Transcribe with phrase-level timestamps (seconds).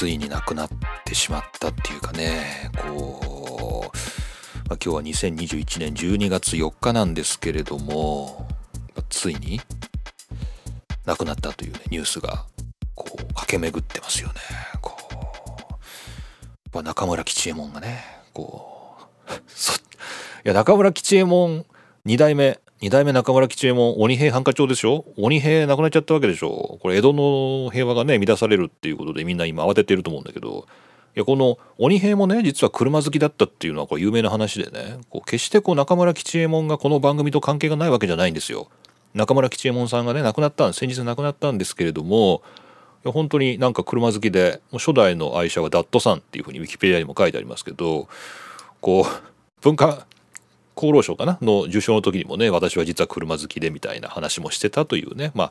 [0.00, 0.68] ついに亡くなっ
[1.04, 3.96] てしまったっていうかねこう、
[4.66, 8.48] まあ、今日は2021年12月4日なんですけれども、
[8.96, 9.60] まあ、ついに
[11.04, 12.46] 亡くなったという、ね、ニュースが
[12.94, 14.34] こう駆け巡ってますよね。
[14.80, 14.96] こ
[15.68, 15.74] う
[16.72, 18.96] まあ、中村吉右衛門がねこ
[19.28, 19.32] う
[20.48, 21.66] いや中村吉右衛門
[22.06, 25.04] 2代目二代目中村吉右衛門鬼平犯科帳でしょ？
[25.18, 26.78] 鬼平なくなっちゃったわけでしょ？
[26.80, 30.66] これ江戸の平和がね乱されるっていうことでみんな今慌ててると思うんだけど。
[31.14, 34.96] いやこの鬼平もね実は車好きだったっていうのはこれ有名な話でね。
[35.10, 38.68] こう決してこう中村吉右衛門がこの番組と関係がないわけじゃないんですよ。
[39.12, 42.42] 中村吉右衛門さんがね亡くなったん先日亡くなったんですけれども
[43.04, 48.08] いや本当になんか車好きでもう初代の愛車はダットさんっていうふうにウィキペディアにも書いてありますけど
[48.80, 49.04] こう
[49.60, 50.06] 文化
[50.80, 55.46] 厚労省かなの受賞の時にもね私は実は車好きでみたいな話もしてたというね、まあ、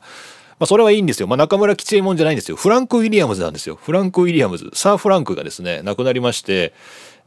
[0.58, 2.56] まあそれはいいんですよ、まあ、中村吉右衛門じゃないんですよ。
[2.56, 3.76] フランク・ウィリアムズなんですよ。
[3.76, 4.70] フランク・ウィリアムズ。
[4.74, 6.74] サー・フランクがですね亡くなりまして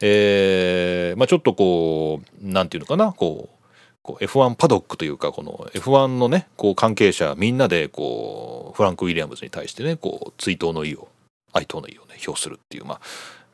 [0.01, 3.63] えー、まあ、ちょっとこう何て言うのかなこう
[4.01, 11.07] こう F1 パドックというかこの F1 のねこう関係者みんなでこうフランク・ウィリアムズに対してねこう追悼の意を
[11.53, 12.99] 哀悼の意をね表するっていうま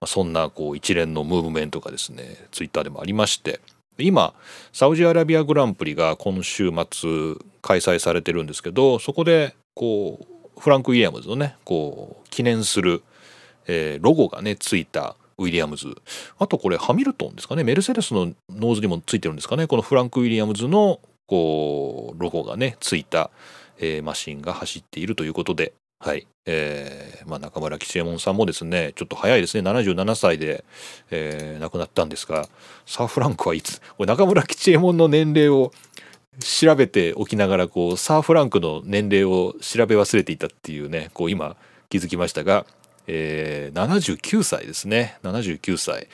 [0.01, 3.59] あそんなこう一連のムーブメントがですねツイッターでもありまして。
[4.03, 4.33] 今
[4.73, 13.01] サウジアラビアグランプリが今週末開催されてるんですけどそこでこうフランク・ウィリアムズのねこう記念する、
[13.67, 15.95] えー、ロゴがねついたウィリアムズ。
[16.37, 23.31] あとこれハミルトンですかねメルセデスのノーズにもついてるんですかねこのフランク・ウィリアムズのこうロゴがねついた、
[23.79, 25.73] えー、マシンが走っているということで。
[26.01, 26.27] はい。
[26.45, 30.63] えー、まあ、中村吉右衛門さんもですね、ちょっと早いですね、77歳で、
[31.11, 32.47] えー、亡くなったんですが、
[32.85, 35.73] サー・フランクはいつ、中村吉右衛門の年齢を
[36.39, 41.57] 調べておきながら、こう、サー・フランクの年齢を調べ忘れていたっていうね、こう、今
[41.89, 42.65] 気づきましたが、
[43.07, 46.07] えー、79歳ですね、79歳。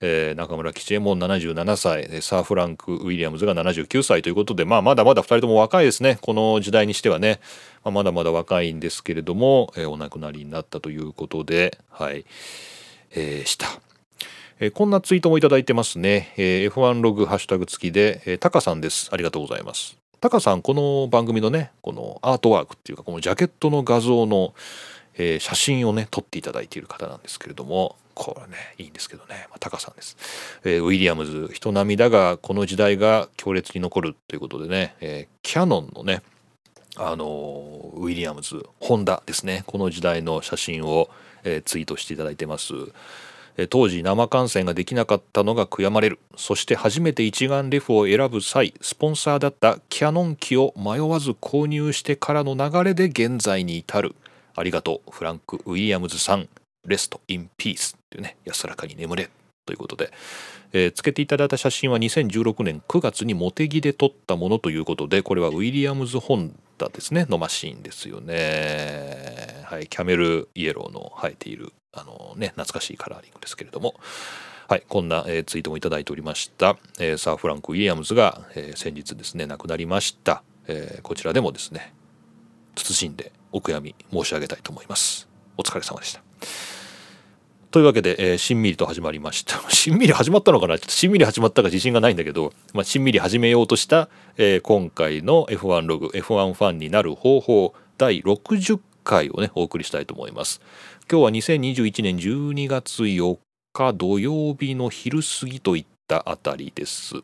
[0.00, 7.40] えー、中村吉右衛門77歳サー・フランク・ウィリアムズが79歳ということで、まあ、まだまだ2人とも若いですねこの時代にしてはね、
[7.84, 12.24] まあ、まだまだ若いんですけれども、えー、お亡くなりになったということではい、
[13.10, 13.66] えー、した。
[14.58, 16.32] えー、こんなツイートもいただいてますね。
[16.38, 19.10] えー、F1 ログハッシュタグ付きで、えー、タカさんです。
[19.12, 19.98] ありがとうございます。
[20.18, 24.54] タカさん、この番組のね、このアートワークっていうか、このジャケットの画像の、
[25.18, 30.16] えー、写真をね、撮っていただいている方なんですけれども、これねいいんですけどね、まあ、タカさんです、
[30.64, 34.16] えー、ウィリアムズ人並みだがこの時代が強烈に残る。
[34.26, 36.22] ということでね、えー、キャノンのね
[36.96, 39.64] あのウィリアムズホンダですね。
[39.66, 41.10] この時代の写真を、
[41.44, 42.72] えー、ツイートしていただいてます。
[43.68, 46.18] 当時生観戦ができなかったのが悔やまれる。
[46.36, 54.14] そして初めて一眼レフを選ぶ際スポンサーだったキャノン機を迷わず購入してからの流れで現在に至る。
[54.54, 56.48] ありがとうフランク・ウィリアムズさん。
[56.86, 59.30] レスト・イン・ピースというね安らかに眠れ
[59.66, 60.12] ということで、
[60.72, 69.64] えー、つけていただいた写真は2016年9月に茂木で撮ったものということでこれはウィリアムズ・ホンダですねのマシーンですよね。
[69.64, 73.94] はいキャメルイエローの生えているあのね懐かしいカラーリングですけれども。
[74.68, 81.94] はい、こんな、えー、ツイートもいただいておりました、えー、サー・フランク・ウィリアムズが、えー、先日ですね亡くなりました、えこちらでもですね
[82.74, 85.28] 謹んでお悔やみ申し上げたいと思います。
[85.56, 86.75] お疲れ様でした。
[87.70, 89.58] というわけで、えー、しんみりと始まりました。
[89.70, 90.78] しんみり始まったのかな？
[90.78, 100.60] ちょっとしんみり始まったか自信がないんだけど、まあ、しんみり始めようとした、えー、今回の F1 ログ、F1 ファンになる方法第60回をね、お送りしたいと思います。
[101.10, 103.38] 今日は2021年12月4
[103.72, 107.16] 日土曜日の昼過ぎといったあたりです。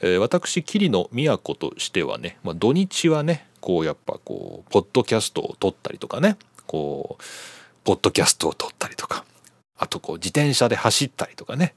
[0.00, 6.36] えー、私、桐野都としてはね、まあ、土日はね、こうやっぱこう、ポッドキャストを撮ったりとかね、
[6.66, 7.22] こう、
[7.84, 9.24] ポッドキャストを撮ったりとか、
[9.78, 11.74] あとこう自転車で走ったりとかね、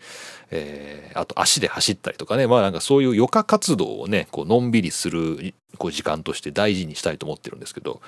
[0.49, 2.47] えー、あと足で走ったりとかね。
[2.47, 8.01] まあなんかそういう余暇活動をねこうのんびりするこう時間として大事にしたいと思ってるんですけど。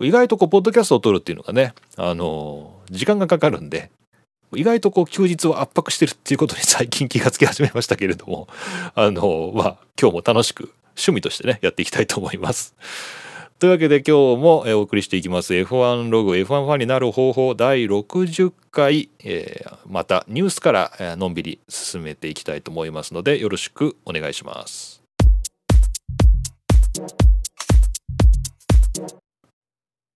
[0.00, 3.90] 意外とこうポッドキャストを撮るっていうのがねあの時間がかかるんで
[4.54, 8.46] 意外とこう休日を圧迫してるっていうことに最近気がつき始めましたけれども
[8.94, 12.74] あのまあ今日も楽しく趣味としてねやっていきたいと思います。
[13.58, 25.02] というわけで今日もお送りしていきます F1 ログ F1 ファンになる方法第60回、えー、またニュースからのんびり進めていきたいと思いますのでよろしくお願いします。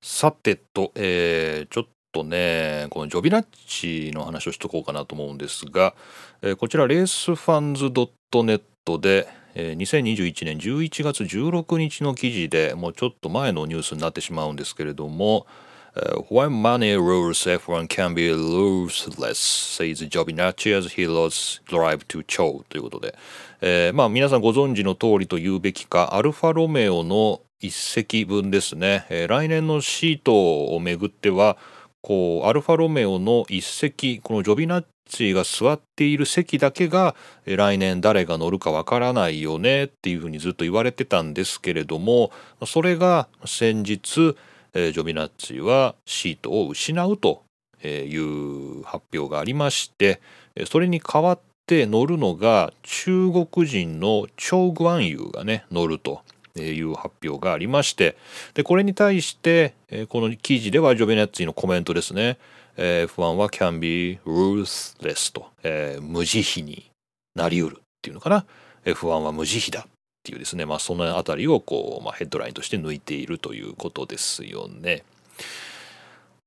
[0.03, 5.95] さてと、えー、ちょっとねこのジョビナッチの話をしとこうかなと思うんですが、
[6.43, 15.47] えー、こちらレースファンズ .net でえ2021年11月16日の記事でもうちょっと前のニュースになってしまうんですけれども、
[15.93, 22.64] Uh, when money rules, F1 can be ruthless, says Giovinazzi as he lost drive to Cho
[22.69, 23.17] ということで、
[23.61, 31.56] えー、まあ皆さんご存知の通りと言うべきか、アルファロメオの一席分ですね、えー、来年のシートをめぐっては、
[32.02, 37.15] こうアルファロメオの一席このジョビナッチが座っている席だけが
[37.45, 42.31] 来年誰が乗るかわからないよねっていうふうにずっと言われてたんですけれども
[42.67, 44.37] それが先日
[44.73, 47.43] ジョビナッチはシートを失うと
[47.85, 50.21] いう発表がありまして
[50.67, 56.23] それに代わって乗るのが中国人のチョー・グワンユーがね乗ると
[56.57, 58.17] いう発表がありまして
[58.55, 59.75] でこれに対して
[60.09, 62.39] この記事ではジョベネッツィのコメントですね。
[62.77, 66.91] F1 は can be ruthless と、えー、無慈悲に
[67.35, 68.45] なりうるっていうのかな。
[68.85, 69.91] F1 は無慈悲だっ
[70.23, 70.65] ていうですね。
[70.67, 75.05] まあそのあたりをこう、まあ、ヘッドラインとして抜いているということですよね。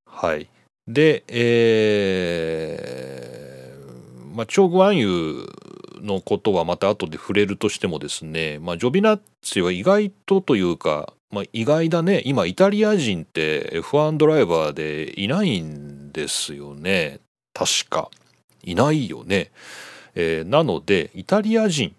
[0.06, 0.48] はい。
[0.88, 5.48] でえー、まあチョーグアンユ
[6.04, 12.22] のことはまた後で触れるとしてもですね、まあ、ジョビナッチは意外とというか、まあ、意外だね。
[12.26, 17.20] 今イタリア人って F1 ドライバーでいないんですよね。
[17.54, 18.10] 確か。
[18.64, 19.52] いないよね、
[20.16, 21.96] えー、なのでイタリア人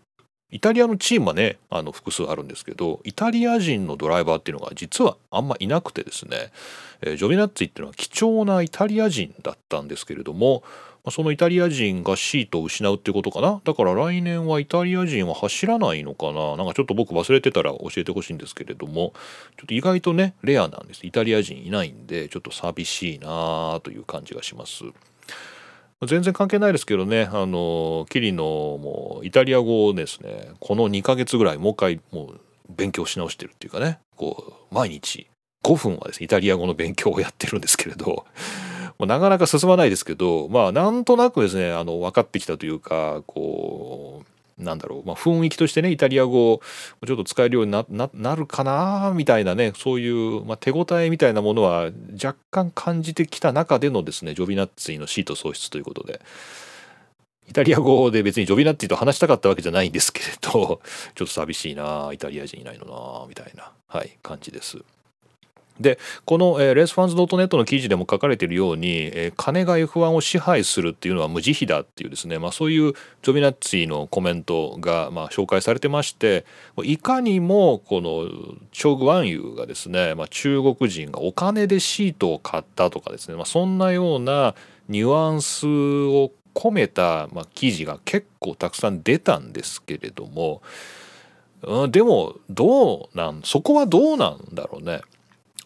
[0.50, 6.52] イタリアのチームはねあの複数あるんですけどイタリア人のドライバーっていうのが実はあんまいなくてですね、
[7.02, 10.62] えー、ジョビナッツィっていうのは貴重なイタリア人だったんですけれども
[11.10, 13.60] そのイタリア人がシートを失うってことかな？
[13.62, 16.56] だから来年はイタリア人は走らないのかな？
[16.56, 19.12] なんかちょっと僕忘れてたら教えてほしいんですけれども。
[19.58, 21.06] ちょっと意外とねレアなんです。
[21.06, 24.84] イタリア人いないんでちょっと寂しいなという感じがします。
[26.06, 27.28] 全然関係ないですけどね。
[27.30, 32.40] あのキリノもイタリア語をですねこの2ヶ月ぐらいもう一回もう
[32.70, 33.98] 勉強し直してるっていうかね。
[34.16, 35.26] こう毎日
[35.62, 38.24] 5分はですねイタリア語の勉強をやってるんですけれど。
[38.98, 46.60] もうなかなか進まないですけどまあなんとなくですねあの分かってきたというかこうなんだろう、まあ、雰囲気としてねイタリア語
[47.04, 51.90] ちょっと使えるようにななるかなみたいなねそういう、まあ、手応えみたいなものは
[52.22, 56.20] 若干感じてきた中でのですねジョビナッツィのシート喪失ということで。
[57.46, 60.50] イタリア語で別にジョビナッティと話したかったわけじゃないんですけれど
[61.14, 64.78] ちょっと寂しいなイタリア人いないのなみたいな、はい、感じです。
[65.80, 76.44] でこの、えー、レースファンズ .net の記事でも書かれているように、えー、金が F1 を支配するっていうのは無慈悲だっていうですね、まあ、そういうジョビナッツィのコメントが、まあ、紹介されてまして
[76.84, 78.28] いかにもこの
[78.72, 84.54] チョグ・ワンユーがですね、まあ、中国人がお金でシートを買ったとかですね、まあ、そんなような
[84.88, 90.62] ニュアンスを込めた、まあ、記事が結構たくさん出たんですけれども、
[91.62, 95.02] うん、でもどうなんそこはどうなんだろうね。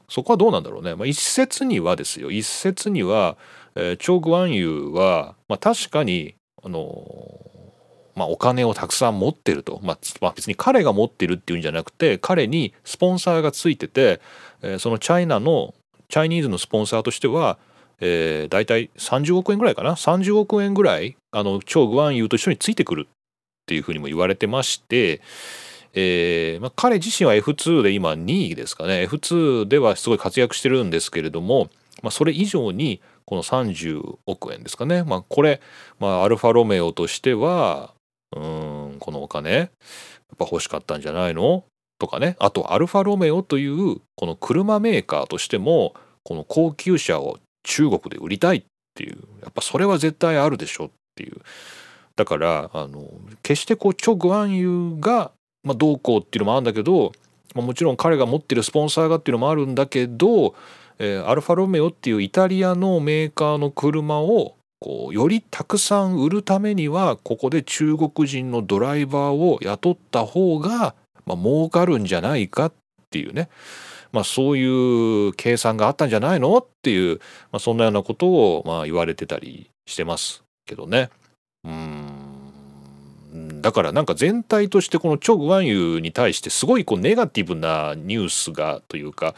[0.08, 2.30] そこはどうなんだろうね、まあ、一説にはですよ。
[2.30, 3.36] 一説には、
[3.74, 7.48] えー、チョー・グワンユーは、まあ、確かにあの
[8.18, 14.20] まあ、お金をたくさん持ってると、まあ、まあ、別に彼が持ってるっていうんじゃなくて彼にスポンサーがついてて、
[14.60, 15.72] えー、そのチャイナの
[16.08, 17.58] チャイニーズのスポンサーとしては、
[18.00, 19.92] えー、大体30億円ぐらいかな。
[19.92, 23.14] 30億円ぐらいあのチョー・グワンユーと一緒についてくるっ
[23.66, 25.20] ていうふうにも言われてまして、
[26.00, 29.08] えーまあ、彼自身は F2 で今2位ですかね。
[29.10, 31.70] F2 ではすごい活躍してるんですけれども、
[32.02, 35.60] まあ、それ以上にこの30億円ですかね、まあ、これ、
[35.98, 37.94] まあ、アルファロメオとしては
[38.36, 39.68] うんこのお金やっ
[40.38, 41.64] ぱ欲しかったんじゃないの？
[41.98, 42.36] とかね。
[42.38, 48.62] あとアルファロメオというこの車メーカーとしてもこの高級車を中国で売りたいっ
[48.94, 51.40] ていうやっぱそれは絶対あるでしょっていう。
[52.14, 53.08] だからあの
[53.42, 55.32] 決してこうチョ・グアンユが
[55.64, 57.12] まあ、どうこうっていうのもあるんだけど、
[57.54, 60.54] まあ、もちろん彼が持ってるスポンサーがっていうのもあるんだけど、
[60.98, 70.94] えー、アルファロメオっていうイタリアのメーカーの車をこうよりたくさん売るためにはここで中国人のドライバーを雇った方が、
[71.26, 72.72] まあ、儲かるんじゃないかっ
[73.10, 73.48] ていうね、
[74.12, 77.18] まあ、そういう計算があったんじゃないのっていう、
[77.50, 81.10] まあ、そんなようなことをまあ言われてたりしてますけどね。
[81.64, 82.07] うん
[83.60, 89.34] だからなんか全体としてこのチョ・グワンユに対してすごいこうネガティブなニュースがというか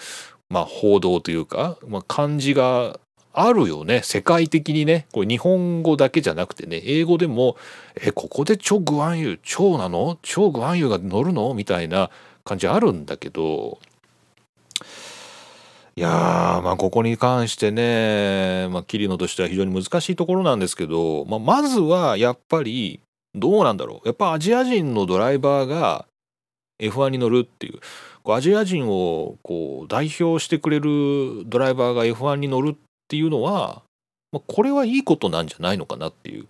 [0.49, 2.99] まあ報道というか、まあ、感じが
[3.33, 4.00] あるよね。
[4.03, 5.07] 世界的にね。
[5.12, 7.57] これ日本語だけじゃなくてね英語でも
[7.95, 10.19] 「えここでチョ・グワンユー超なの？
[10.23, 12.11] チョ・グワンユが乗るの?」みたいな
[12.45, 13.79] 感じあるんだけど
[15.95, 16.09] いや
[16.65, 23.00] まあここに関してね、まあ、桐野としては非常に難しいところなんですけど、まあ、まずはやっぱり
[23.35, 24.09] どうなんだろう。
[24.09, 26.07] やっぱアジア人のドライバーが
[26.81, 27.81] F1 に乗るっていう。
[28.23, 32.77] こうアジア人をこう代表してくれるドライバーが F1 に乗るっ
[33.09, 33.83] ていうのは、
[34.33, 36.47] まあ、これはいいことなんじゃないのかなっていう。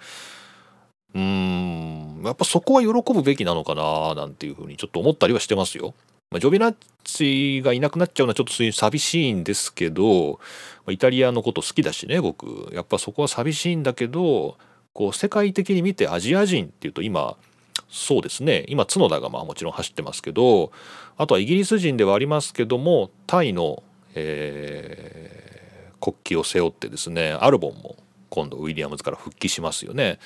[1.15, 2.23] うん。
[2.25, 5.95] やっぱそこは喜ぶべきなのかななんていうふうにちょっと思ったりはしてますよ。
[6.31, 10.39] まあ、ジョビナッチがいなくなっちゃうのはちょっと寂しいんですけど、
[10.87, 12.71] まあ、イタリアのこと好きだしね僕。
[12.73, 14.57] やっぱそこは寂しいんだけど
[14.93, 17.37] こう世界的に見てアジア人っていうと今
[17.89, 20.73] そうですね今角田がまあもちろん走ってますけど
[21.17, 23.83] あとはイギリス人ではありますけどもタイの、
[24.15, 27.97] えー、国旗を背負ってですねアルボンも
[28.29, 30.21] 今度ウィリアムズから復帰しますよね。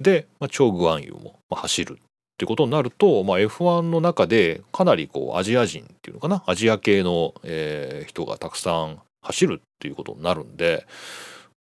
[0.00, 1.96] で、まあ、チョー・グアンユーも走るっ
[2.38, 6.42] ていうことになると、まあ、F1 の中でかなりこうアジア人っていうのかな？
[6.46, 10.86] アジア系の、えー、人がたくさん走るっていうことになるんで、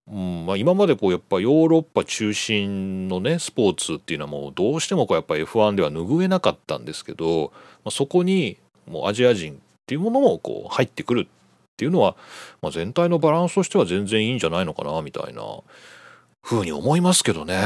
[0.09, 7.51] うんまあ、今までこうやっぱヨーロッパ中心のねスポーツっていうのはもうどうしてもこうやっぱ F1 では拭えなかったんですけど、
[7.83, 8.57] まあ、そこに
[8.89, 12.15] もうアジア人っていうものもこう入ってくるっていうのは、
[12.61, 15.41] まあ、全体のバランスとしては全然いいんじゃないのかなみたいな
[16.41, 17.57] ふうに思いますけどね。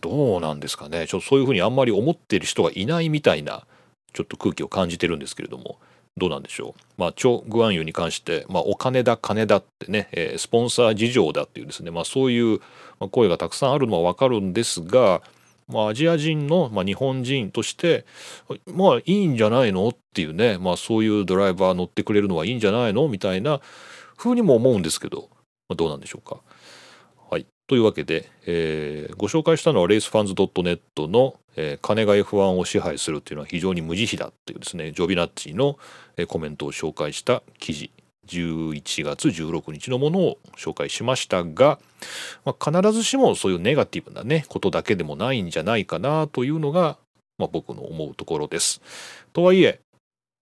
[0.00, 1.06] どうなんですかね。
[1.06, 3.64] ちょっとそういうふうにあんまり思ってる人がいないみたいな
[4.12, 5.78] ちょっと空気を感じてるんですけれども。
[6.20, 6.82] どうなんでしょう。
[6.96, 12.60] まあ、チョ・グアンユに関して、まあ、お金だ金だってね、えー、スポンサー事情だっていうですね、まあ、そういう
[13.10, 15.22] 声がたくさんあるのはわかるんですが、
[15.66, 18.04] まあ、アジア人の、まあ、日本人として
[18.66, 23.08] まあいいんじゃないのっていうね、まあ、そういうドライバー乗ってくれるのはいいんじゃないの？
[23.08, 23.60] みたいな
[24.16, 25.30] ふうにも思うんですけど、
[25.68, 26.40] まあ、どうなんでしょうか。
[27.30, 35.78] はい、というわけで、えー、ご紹介したのはレースファンズ .net の、えー、金が F1 を支配するっていうのは非常に無慈悲だっていうですねジョビナッチの、
[36.28, 37.90] コメントを紹介した記事
[38.28, 41.78] 11月16日のものを紹介しましたが、
[42.44, 46.98] まあ、必ずしもそういうネガティブなねことだけでもないんじゃないかなというのが、
[47.38, 48.80] まあ、僕の思うところです。
[49.32, 49.80] とはいえ、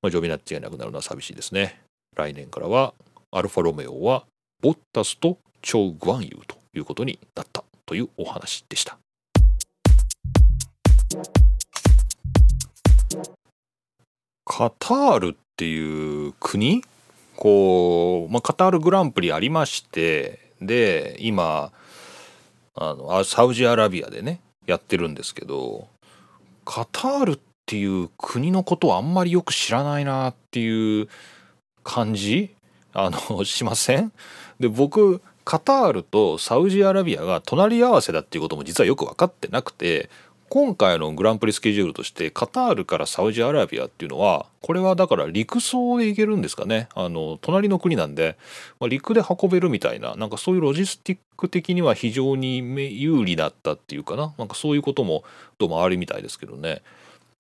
[0.02, 1.80] まあ、ジョビナッチがいなくなるのは寂しいですね。
[2.16, 2.92] 来年からは
[3.30, 4.24] アルファロメオは
[4.60, 8.98] ボッタスとチョウ・グアンユーということになったというお話でした。
[14.44, 16.82] カタールっていう国？
[17.36, 21.70] こう、まあ、カタールグランプリありましてで今
[22.74, 25.86] あのサウジアラビアでねやってるんですけど
[26.64, 31.08] カタールっていう国のことはあんまりよく知らないなっていう
[31.84, 32.54] 感じ？
[32.92, 34.12] あの しません？
[34.58, 40.10] で僕カタールとサウジアラビアが隣り合わせだっていうことも実はよく分かってなくて
[40.50, 46.88] 今回のグランプリスケジュールとしてカタールからサウジアラビアっていうのはこれはだから陸送で行けるんですかね。
[46.94, 48.38] あの隣の国なんで、
[48.80, 52.58] まあ、陸で運べるみたいななんかそういうロジスティック的には非常に
[53.00, 54.34] 有利だったっていうかな。
[54.38, 55.22] なんかそういうことも
[55.58, 56.82] どうもあるみたいですけどね。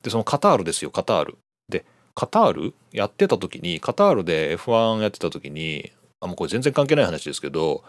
[0.02, 1.38] でそのカタールですよカタール。
[1.68, 7.84] でカタールやってた時にカタールで F1 やってた時にあもうこれ全然関係ない話ですけど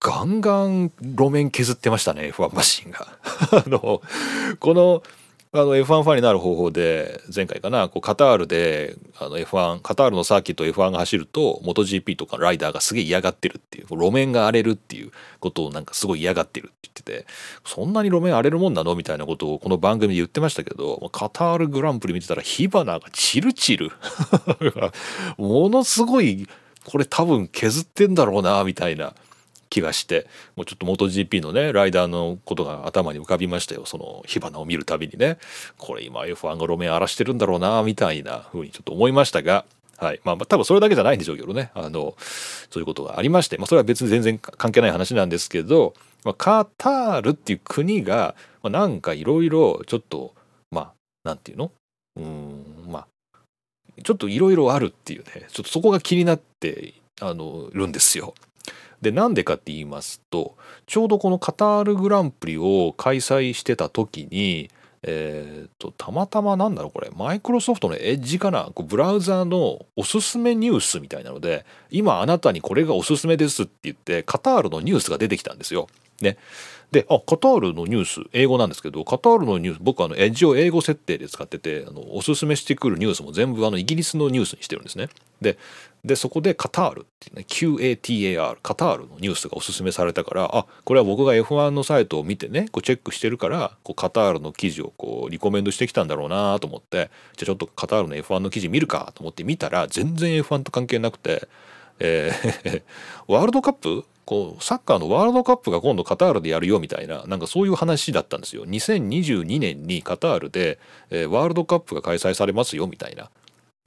[0.00, 3.06] ガンガン路面削ってましたね F1 マシンが
[3.52, 4.02] あの
[4.58, 5.02] この
[5.50, 17.26] あの F1 ファンになる方法で前回かなこうカタールであの F1 カタールのサーキット F1 が走ると MotoGP とかライダーがすげえ嫌がってるっていう路面が荒れるっていうことをなんかすごい嫌がってるって言ってて
[17.64, 23.90] そんなに路面荒れるもんなのみたいなことをこの番組で言ってましたけどカタールグランプリ見てたら火花がチルチル
[25.38, 26.46] ものすごい
[26.84, 29.14] これ多分削ってんだろうなみたいな。
[29.70, 35.38] 気がしてもうちょっと MotoGP のねライダーのことが頭に浮かびましたよその火花を見るたびにね
[35.76, 39.64] これ今 F1 が路面荒らしてるんだろうなみたいな風にちょっと思いましたが。
[39.98, 40.20] はい。
[40.22, 41.72] まあ、多分それだけじゃないんでしょうけどね。
[41.74, 42.14] あの、
[42.70, 45.92] そういうことがありまして、まあ、それは別に全然関係ない話なんですけど、
[46.24, 50.34] まあ、カタールっていう国が、まあ、なんかいろいろちょっと、
[50.70, 50.92] まあ、
[51.24, 51.72] なんていうの？
[52.16, 53.06] うん、まあ、
[54.04, 58.34] ちょっといろいろあるっていうね、ちょっとそこが気になって、あの、るんですよ。
[59.02, 64.70] でなんでかって言いますとちょうどこのカタールグランプリを開催してた時に
[65.02, 75.88] えーと、たまたまなんだろうこれマイクロソフトのエッジかなこうブラウザーのおすすめニュースみたいなので今あなたにこれがおすすめですって言ってカタールのニュースが出てきたんですよ。
[76.20, 76.36] ね、
[76.90, 85.08] であカタールのニュース英語なんですけどカタールのニュース僕あのエッジを英語設定で使っててあのおすすめしてくるニュースも全部あのイギリスのニュースにしてるんですね。
[85.42, 85.58] で
[86.04, 101.48] でそこでカタールっていうね QATAR カタールのニュースがおすすめされたからあこれは僕が F1 のサイトを見てねこうチェックしてるからこうカタールの記事をこうリコメンドしてきたんだろうなと思ってじゃあちょっとカタールの F1 の記事見るかと思って見たら全然 F1 と関係なくて、
[101.98, 102.82] えー
[103.26, 104.04] ワールドカップ？
[104.24, 108.66] こうサッカーのワールドカップが今度カタールでやるよみたいななんかそういう話だったんですよ。
[108.66, 110.78] 2022年にカタールで、
[111.08, 113.30] えー、ワールドカップが開催されますよみたいな。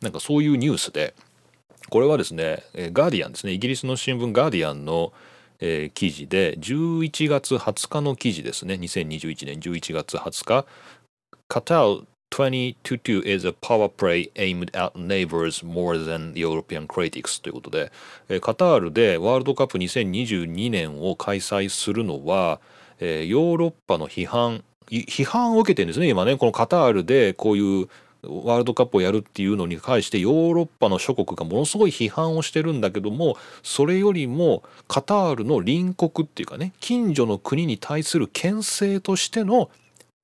[0.02, 1.14] なんかそういうニュースで。
[1.90, 3.54] これはですねガーディアンですね。
[3.54, 5.14] イギリスの新聞ガーディアンの、
[5.60, 8.76] えー、記事で11月20日の記事ですね。
[8.76, 10.66] 2021年11月20日。
[11.48, 17.92] カタール2022 is a power play aimed at neighbors more than European critics ということで、
[18.30, 22.60] えー、カタールでワールドカップ2022年を開催するのは、
[23.00, 26.36] えー、ヨーロッパの批判批判を受けてるんですね今ね。
[26.36, 27.88] このカタールでこういう
[28.24, 39.70] ワールドカップをやるっていうのに対してヨーロッパの諸国がものすごい批判をしてるんだけどもそれよりもカタールの隣国っていうかね近所の国に対する牽制としての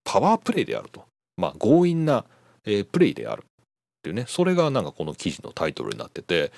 [0.04, 1.07] パワープレイであると。
[1.38, 2.26] まあ、強引な、
[2.66, 3.44] えー、プレイであるっ
[4.04, 4.26] ていうね。
[4.28, 6.52] それがなんかこの記事のタイトルになってて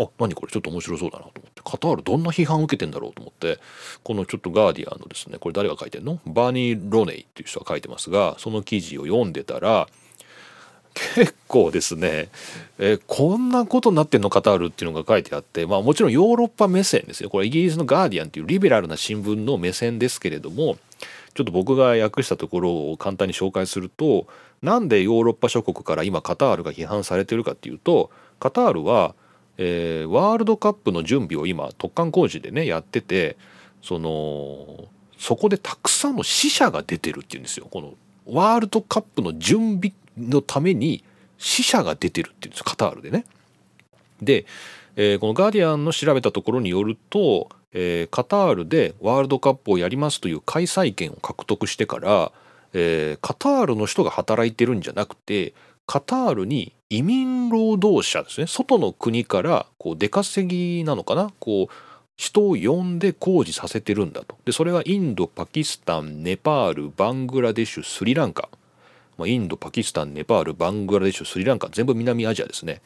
[0.00, 1.62] あ何これちょっと面白そうだなと思って。
[1.64, 3.58] カタールどんな批判を受けてんだろうと思って
[4.04, 6.20] このちょっとガーディアンのですねこれ誰が書いてんの？
[6.26, 9.88] バーニー・ロネイっていう人が書いてますがその記事を読んでたら
[11.14, 12.28] 結構ですね、
[12.78, 17.30] えー、こんなことになってんのカタールっていうのが書いてあってまあもちろんヨーロッパ目線ですよ。
[17.30, 20.76] これイギリスのガーディアンっていうリベラルな新聞の目線ですけれども
[21.38, 24.26] ちょっと僕が訳したところを簡単に紹介すると
[24.60, 29.14] なんでヨーロッパ諸国から今カタールが批判されてるかっていうとカタールは、
[29.56, 33.36] えー、ワールドカップの準備を今突貫工事でねやってて
[33.82, 37.94] そのそこでたくさんの死者が出てるっていうんですよこの
[38.26, 41.04] ワールドカップの準備のために
[41.38, 43.24] 死者が出てるっていうんですカタールでね。
[44.20, 44.44] で、
[44.96, 52.32] えー、このガーディアンの調べたところによるとえー、カタールでワールドカップをやりますという開催権を獲得してから、
[52.72, 55.54] えー、カタールの人が働いてるんじゃなくて
[55.86, 61.74] カタールに移民労働者ですね外の国からこう出稼ぎなのかなこう
[62.16, 64.36] 人を呼んで工事させてるんだと。
[64.44, 68.48] でそれがインドパキスタンネパールバングラデシュスリランカ、
[69.16, 72.82] まあ、インドパキスタンネパールバングラデシュスリランカ全部南アジアですね。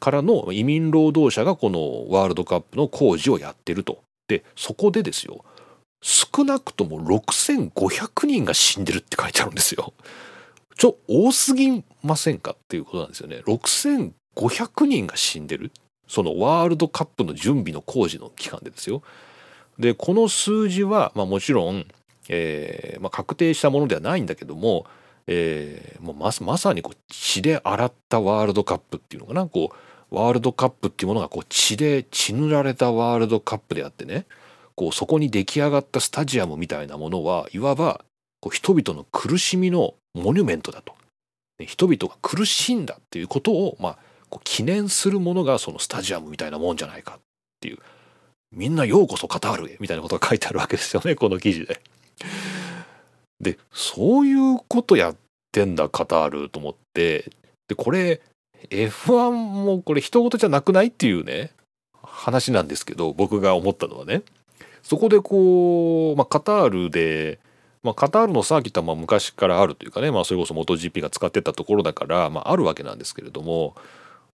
[0.00, 4.02] からの移民労働者がこのワールドカップの工事をやってると。
[4.28, 5.44] でそこでですよ
[6.00, 9.94] 少なくとも6500人が死んでるって書いてあるんですよ。
[10.76, 13.42] ちょ多すぎませんかっていうことなんですよね。
[13.46, 15.72] 6500人が死んでる
[16.06, 19.02] そのワールドカップの準備の工事の期間でですよ。
[19.78, 21.86] でこの数字は、まあ、もちろん、
[22.28, 24.86] えーまあ、確定したものではないんだけども,、
[25.26, 29.76] えー、もうままさにこう血で洗ったワールドカップっていうのかなこう
[30.14, 34.26] ワールドカップっていうものがこう血で血塗られたワールドカップであってね
[34.74, 38.04] こうそこに出来上がったスタジアムみたいなものはいわば
[38.40, 40.94] こう人々の苦しみのモニュメントだと。
[41.60, 43.98] 人々が苦しんだっていうことを、まあ、
[44.28, 47.20] こう記念するものがそのスタジアムみたいなもんじゃないかっ
[47.60, 47.78] ていう
[48.50, 51.80] みんなようこそカタールへみたいなことが書いてあるわけですよね この記事で。
[53.40, 55.16] でそういうことやっ
[55.52, 57.30] てんだカタールと思って
[57.68, 58.20] でこれ
[58.70, 61.50] F1 もこれ人事じゃなくないっていうね
[62.02, 64.22] 話なんですけど僕が思ったのはね
[64.82, 67.38] そこでこう、まあ、カタールで、
[67.82, 73.74] まあ、カタールのサーキットはまあ昔からあるというかね、まあ、それこそ MotoGP が使ってたところだから、まあ、あるわけなんですけれども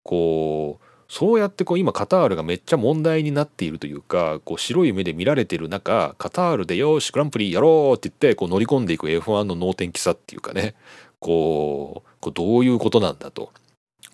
[0.02, 10.74] こうそうやってこう今カタールがめっちゃ問題になっているというかこう白い目で見られてる中カタールでよしグランプリやろうって言ってこう乗り込んでいく F1 の能天気さっていうかね
[11.20, 13.52] こうこうどういうことなんだと。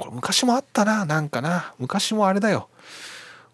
[0.00, 1.74] これ昔もあったな、なんかな。
[1.78, 2.68] 昔もあれだよ。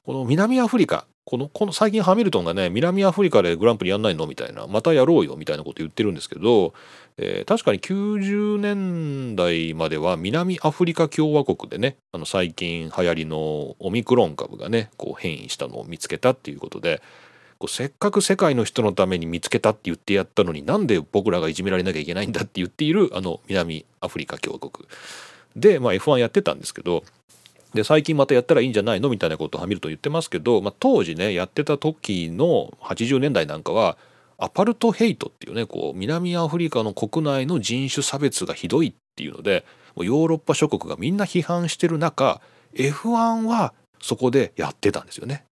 [0.04, 4.28] この南アフリカ、この、この最近ハミルトンがね、南アフリカでグランプリやんないの？
[4.28, 6.72] みたいな、またやろうよみたいなこと言ってるんですけど、
[7.18, 17.02] えー、確かに90年代までは南アフリカ共和国でね、あの最近流行りのオミクロン株がね、こう変異したのを見つけたっていうことで、
[17.58, 24.86] こうせっかく世界の人のために見つけたって言ってやったのになんで僕らがいじめられなきゃいけないんだって言っているあの南アフリカ共和国
[25.56, 27.02] で、まあ、F1 やってたんですけど
[27.74, 29.08] で最近またやったらいいんじゃないの？
[29.08, 33.98] みたいなことをハミルトン言ってますけど、まあ、当時ねやってた時の80年代なんかは
[34.38, 39.64] アパルトヘイトっていうねこう南アフリカの国内の人種差別がひどいっていうので
[39.96, 42.40] ヨーロッパ諸国がみんな批判してる中
[42.74, 45.46] F1 はそこでやってたんですよね。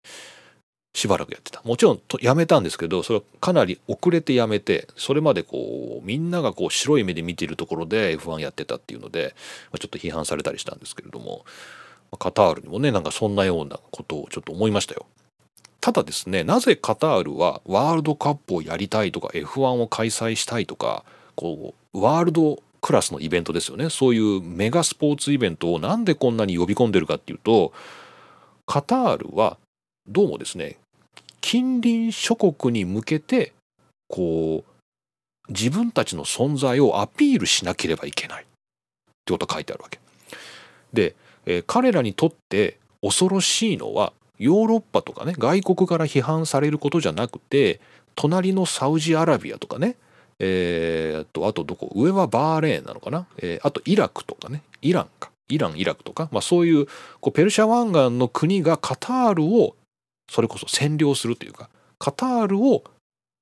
[0.95, 9.35] しばらくやってたもちろんとやめたんですけどそれはかなり遅れてやめてそれまでこうみんながこう白い目で見ているところで F1 やってたっていうので、
[9.71, 11.45] まあ、ちょっと批判されたりしたんですけれども
[12.19, 15.07] カタールにもねなんかそんなようなことをちょっと思いましたよ。
[15.81, 27.73] ただですねなぜカタールはワールドカップをやりたいとか F1 を開催したいとかこうワールドクラスのイベントですよねそういうメガスポーツイベントをなんでこんなに呼び込んでるかっていうと
[28.67, 29.57] カタールは
[30.07, 30.79] どうもですね
[31.43, 33.53] 近隣諸国に向けて
[34.09, 38.45] こう自分たちの存在をアピールしなければいけない。
[38.45, 38.47] っ
[39.27, 40.01] てことが書いてあるわけ。
[40.95, 41.15] で
[41.47, 47.81] えー、彼らにとって恐ろしいのはヨーロッパとかね外国から批判されることじゃなくて
[48.15, 49.97] 隣のサウジアラビアとかね
[50.45, 55.31] えー、とあとどこ上はバーレーンなのかな、えー、あとイラクとかねイランか。
[55.49, 56.87] イランイラクとか、まあ、そういう
[57.21, 59.77] こうペルシャ湾岸の国がカタールを
[60.33, 61.69] それこそ占領するというか
[61.99, 62.85] カタールを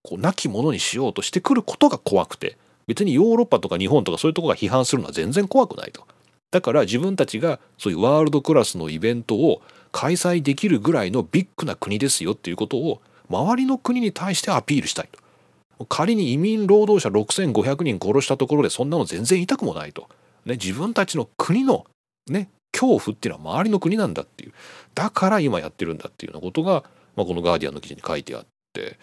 [0.02, 6.04] こう亡き者にしようとしてくることが怖くて別にヨーロッパとか日本とかそういうとこが批判するのは全然怖くないと。
[6.50, 15.08] だから自分たちがそういうワールドクラスのイベントを開催できるぐらいのビッグな国ですよっていうことを周りの国に対してアピールしたい
[15.78, 15.86] と。
[15.86, 20.08] 仮に移民労働者6500人殺したところでそんなの全然痛くもないと。
[20.44, 21.86] ね、自分たちの国の、
[22.28, 22.48] ね、
[22.80, 24.52] 恐怖っていうのは周りの国なんだっていう。
[24.94, 26.84] だから今やってるんだっていうようなことが、
[27.16, 28.98] まあ、この「ガーディアン」の記事に書いてあって。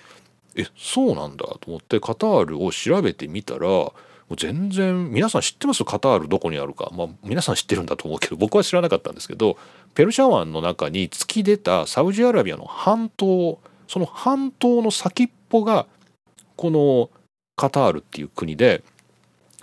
[0.60, 3.94] えそうなんだと思ってカタールを調べてみたらも
[4.32, 5.86] う全然皆さん知ってます？
[5.86, 6.90] カタールどこにあるか。
[6.94, 9.58] まあ皆さん知ってるんだと思うけど僕は知らなかったんですけど
[9.94, 15.86] ペルシャ湾の中に突き出たサウジアラビアの半島その半島の先っぽが
[16.56, 17.12] この
[17.56, 18.84] カタールっていう国で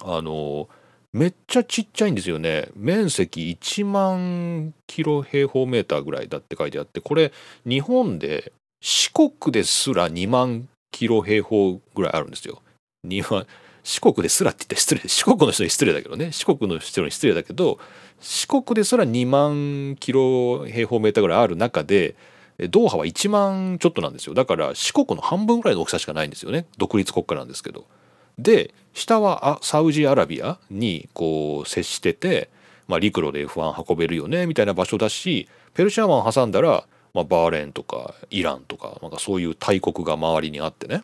[0.04, 0.68] あの
[1.14, 7.32] めっちゃちっちゃいんですよね面積1万キロ平方メーターぐらいだって書いてあってこれ
[7.64, 12.62] 日本で四国ですら2万キロ平方ぐらいあるんですよ。
[13.06, 13.46] 2万
[13.84, 17.78] 四国ですらって言って失礼四国の人に失礼だけどね四国の人に失礼だけど
[18.20, 22.16] 四国ですら2万キロ平方メーターぐらいある中で
[22.70, 27.86] ドーハは1万ちょっとなんですよだから四国の半分ぐらいの大きさしかないんですよね独立国家なんですけど。
[28.38, 32.48] で下はサウジアラビアにこう接してて、
[32.86, 41.02] まあ、陸路で F1 運べるよねみたいな場所だしペルシャ湾挟んだら、まあ、バーレーンとかイランとかなんかそういう大国が周りにあってね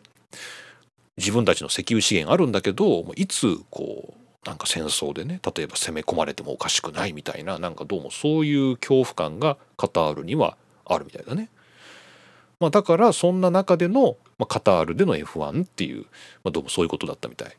[1.17, 11.49] 自分たちの石油資源あるんだけどいつこうなんか戦争でね例えば攻め込まれてもおかしくないみたいななんかどうもそういう恐怖感がカタールにはあるみたいだね。
[12.61, 16.05] まあ、だからそんな中での、まあ、カタールでの F1 っていう、
[16.43, 17.55] まあ、どうもそういうことだったみたい。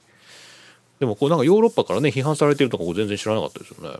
[0.98, 3.98] でもこうなんかヨーロッパからね批判されてるとか全然知らなかったですよね。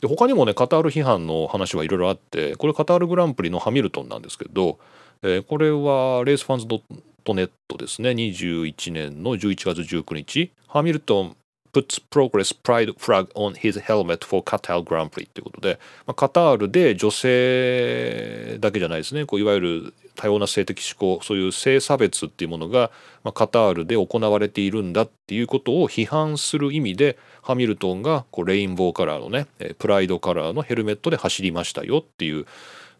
[0.00, 4.78] で他にもねカタール批判の話はいろいろあってこれカタールグランプリのハミルトンなんですけど、
[5.22, 6.82] えー、これはレースファンズドッ
[7.24, 11.36] トネットですね21年の11月19日ハミルトン
[11.72, 22.90] puts progress pride flag on his helmet for Qatar Grand Prix ということで、まあ、カタールで女性だけじゃないですねこういわゆる多様な性的指向そういう性差別っていうものが、
[23.24, 29.46] まあ、カタールで行われているんだっていうことを批判する意味でハミルトンがこうレインボーカラーのね
[29.78, 32.46] プライドカラーのヘルメットで走りましたよっていう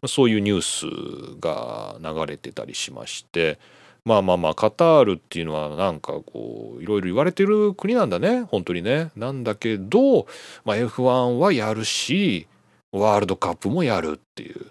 [0.06, 3.58] そういうニュースが流れてたりしまして。
[4.10, 9.12] まあまあまあカタールっていうのはなんかこういろいろ言われてる国なんだね本当にね。
[9.14, 10.26] なんだけど、
[10.64, 12.48] まあ、F1 はやるし
[12.90, 14.64] ワールドカップもやるっていう、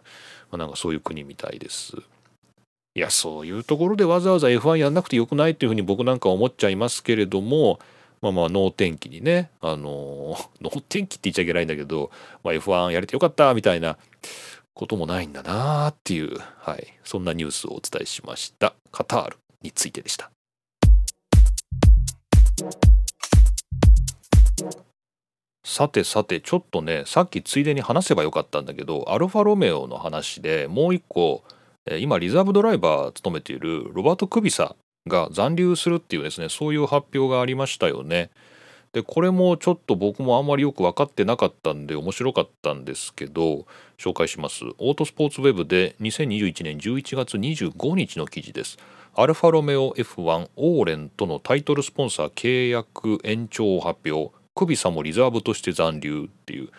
[0.51, 1.95] まあ、なんかそういう国みたいです。
[2.95, 7.79] いやそういうところでわざわざ F1 やんなくてよくないっていうふうに僕なんか思っちゃいますけれども
[8.21, 12.11] まあまあ能天気にねあの 能天気って言っちゃいけないんだけど、
[12.43, 13.97] まあ、F1 やれてよかったみたいな
[14.79, 20.31] こともないんだなっていう、はい、そんなニュースをお伝えしましたカタールについてでした。
[25.65, 31.43] さてさてちょっとねさっきついでに話せばよかったんだけどアルファロメオの話でもう一個
[31.99, 38.29] 今リザーブドライバー務めているロバート・クビサが残留するっていうですねそういう発表がありましたよね。
[38.93, 43.65] でこれもちょっと僕もあんまりよく分かってなかったんで面白かったんですけど
[43.97, 44.63] 紹介します。
[44.77, 48.77] オートスポーツウェブで2021年11月25日の記事です。
[49.15, 54.33] アルファロメオ F1 オーレンとのタイトルスポンサー契約延長を発表。
[54.55, 56.69] クビサもリザーブとして残留っていう。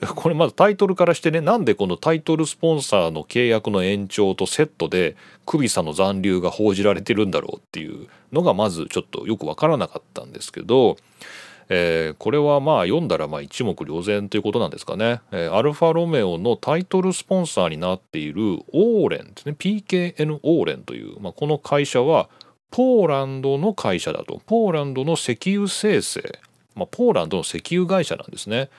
[0.14, 10.96] これまずタイトルからしてねなんでこのタイトルスポンサーの契約の延長とセットでクビサの残留が報じられてるんだろうっていうのがまずちょっとよく分からなかったんですけど
[11.68, 19.54] えー、これはまあ読んだらまあ一目瞭然ということなんですかね、えー、アルファロメオのタイトルスポンサーになっているオーレンですね。
[19.58, 22.28] PKN オーレンという、まあ、この会社は
[22.70, 24.40] ポーランドの会社だと。
[24.46, 26.40] ポーランドの石油生成、
[26.74, 28.70] まあ、ポーランドの石油会社なんですね。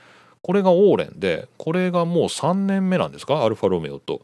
[0.41, 4.21] これがオーレンでこれがもう3年目なんですかアルファロメオと。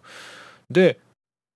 [0.70, 1.00] で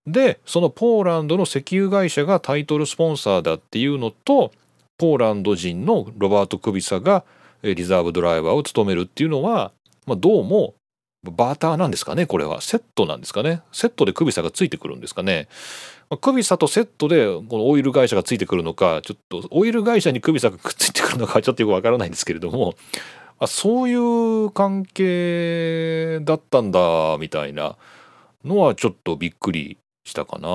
[0.06, 4.52] でそのポーランドの石油会社がタイトルスポンサーだっていうのと
[5.00, 7.24] ポーランド人のロバート・クビサが
[7.64, 9.72] リザーブドライバーを務めるっていうのは、
[10.06, 10.76] まあ、どうも
[11.24, 12.62] バーターなんですかねこれは。
[12.62, 13.62] セットなんですかね。
[13.72, 15.48] セットでクビサがついてくるんですかね、
[16.22, 22.76] クビサとセットでこのオイル会社がついてくるのかちょっとオイル会社にクビサがくっついてくるのかちょっとよくわからないんですけれども
[23.38, 27.76] あそういう関係だったんだみたいな
[28.44, 30.50] のはちょっとびっくりしたかな。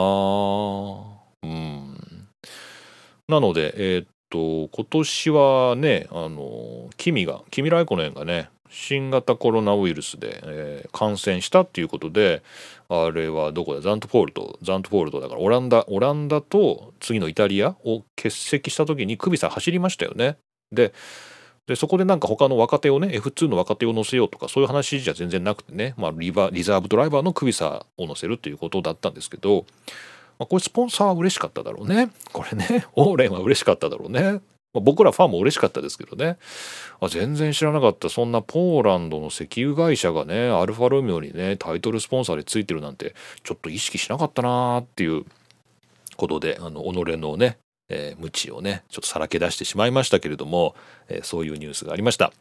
[1.42, 2.28] うん。
[3.28, 12.42] なのでえー、っと今年はねあのキミがキミ・ライコネンがね新型コロナウイルスで、えー、感染したっていうことで
[12.88, 13.80] あれはどこだ？
[13.80, 20.36] ザントフォールトザントフォールトだからオランダオランダと次のイタリアを欠席した時にクビサ走りましたよね。
[20.72, 20.92] で
[21.68, 29.64] でそこでなんか他の若手をね F2 の若手を乗せようとかそういう話じゃ全然なくてね、まあ、リバリザーブドライバーのクビサを乗せるということだったんですけど、
[30.38, 32.10] まあ、これスポンサーは嬉しかっただろうね。
[32.32, 32.86] これね。
[32.94, 34.40] オーレンは嬉しかっただろうね。
[34.72, 36.36] まあ、僕らファンも嬉しかったですけどね。
[37.00, 38.08] あ全然知らなかった。
[38.08, 45.24] そんなポーランドの石油会社がねアルファロミオにねタイトルスポンサーでついてるなんてちょっと意識しなかったなーっていう
[46.16, 50.74] ことであの己のね、えー、無知をねちょっとさらけ出してしまいましたけれども、
[51.08, 52.32] えー、そういうニュースがありました。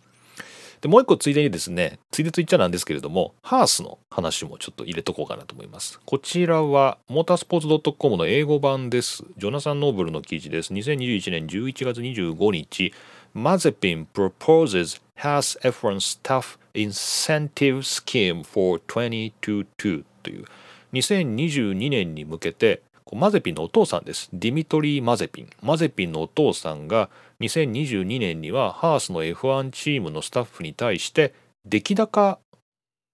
[0.84, 5.98] でもう一個ついでにですねついでと言っちゃなんですけれどもハースの話もちょっと入れとこうかなと思います。
[6.06, 9.24] こちらはモータースポーツ .com の英語版です。
[9.38, 10.74] ジョナサン・ノーブルの記事です。
[10.74, 12.93] 2021年11月25日
[13.34, 20.46] マゼピン proposes Haas F1 staff incentive scheme for 2022という
[20.91, 22.82] 2022年に向けて
[23.15, 24.30] マゼピンのお父さんです。
[24.34, 25.49] ディミトリー・マゼピン。
[25.62, 31.34] マゼピンのお父さんが2022年にはハースの F1 チームのスタッフに対して
[31.65, 32.39] 出来高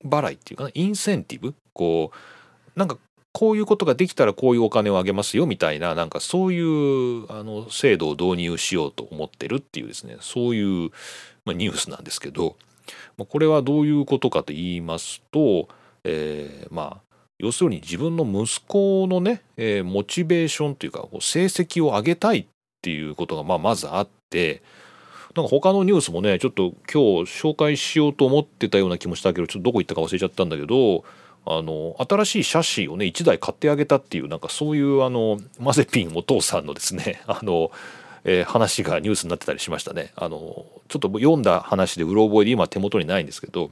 [0.05, 0.71] 払いっていうかな？
[0.73, 1.53] インセンティブ？
[1.73, 2.97] こうなんか
[3.31, 10.17] こういうことができたらこういうお金をあげますよみたいななんかそういうあの制度を導入しようと思ってるっていうですね。
[10.21, 10.89] そういう、
[11.45, 12.57] まあ、ニュースなんですけど、
[13.17, 15.69] まあ、これはどういうことかと言いますと、
[16.03, 17.08] えー、まあ
[17.39, 22.45] 要するに自分の息子のね、えー、モチベーションというかこう成績を上げたいっ
[22.81, 24.61] ていうことがまあまずあって
[25.35, 31.05] なんか他のニュースもねちょっと今日紹介しようと思ってたような気もしたけどちょっとどこ行ったか忘れちゃったんだけど
[31.45, 37.71] あの新しいシャシーをね1台買ってあげたっていうなんかそういうあのマゼピンお父さんのですね あの、
[38.25, 40.11] えー、話がニュースになってたりしましたね。
[40.15, 43.71] あのちょっと読んだ話でうろ覚えで今手元にないんですけど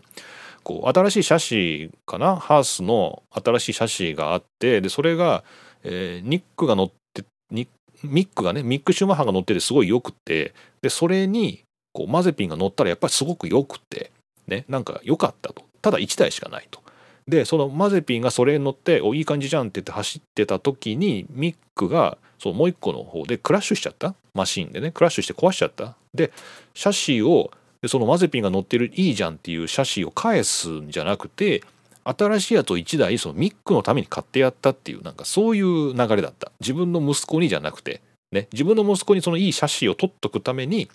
[0.67, 2.35] こう新しいシャシーかな？
[2.35, 5.45] ハースの新しいシャシーがあってでそれが、
[5.85, 7.69] えー、ニックが乗ってニ
[8.03, 14.11] ミックがねミック・シューマッハが乗っててすごいよくてでそれにこうマゼピンが乗ったらやっぱりすごくよくて
[14.45, 15.63] ねなんか良かったと。
[15.81, 16.81] ただ1台しかないと。
[17.29, 24.15] でそのマゼピンがそれに乗って「おいい感じじゃん」って言って走ってた時にミックがそうもう一個の方でクラッシュしちゃった？
[24.33, 25.95] マシンでねクラッシュして壊しちゃった？
[26.13, 26.33] で
[26.73, 27.51] シャシーを
[27.87, 31.63] でそのマゼピンが乗ってるいいじゃんっていうシャシーを返すんじゃなくて
[32.03, 40.89] 新しいやつを1台そのミックのために買ってやったっていうなんかそういう流れだった自分の息子にじゃなくてね自分の息子にそのいいシャシーを取っとくために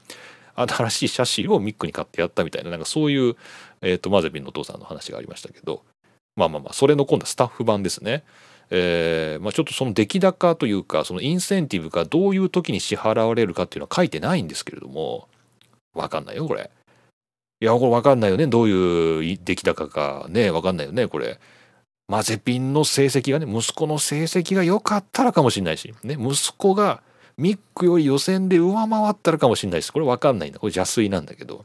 [0.55, 3.37] 新しいシャシーをミックに買ってやったみたいななんかそういう、
[3.81, 5.83] えーと、マゼビンのお父さんの話がありましたけど
[6.37, 8.25] まあまあまあそれの今度はスタッフ版ですね。
[8.75, 15.29] えーまあ、ちょっとその出来高というかそのインセンティブがどういう時に支払われるかっていうのは書いてないんですけれども
[15.95, 16.71] わかんないよこれ。
[17.63, 21.39] いやこれわかんないよねどういう出来高かねわかんないよねこれ。
[22.09, 27.03] マゼピンの成績がね息子の成績が良かったらかもしれないし、ね、息子が
[27.37, 29.93] ミックより予選で上回ったらかもしれないです。
[29.93, 30.59] これ分かんないんだ。
[30.59, 31.65] これ邪推なんだけど。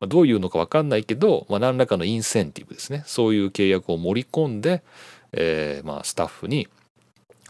[0.00, 3.04] まあ、どういうのか分かんないけど、まあ、何らかのインセンティブですね。
[3.06, 4.82] そういう契約を盛り込んで、
[5.32, 6.68] えー、まあスタッフに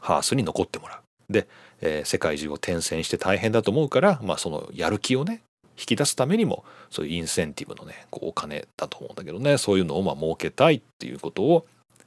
[0.01, 1.33] ハースに残ってもらう。
[1.33, 1.47] で、
[1.81, 5.43] えー、世界中を転戦して大変だと思うから、まあ、そのやる気をね
[5.79, 11.67] 引き出すためにもそういうインセンティブのねこうお金だと思うんだけどねそういうのをまあ儲けたいっていうことを、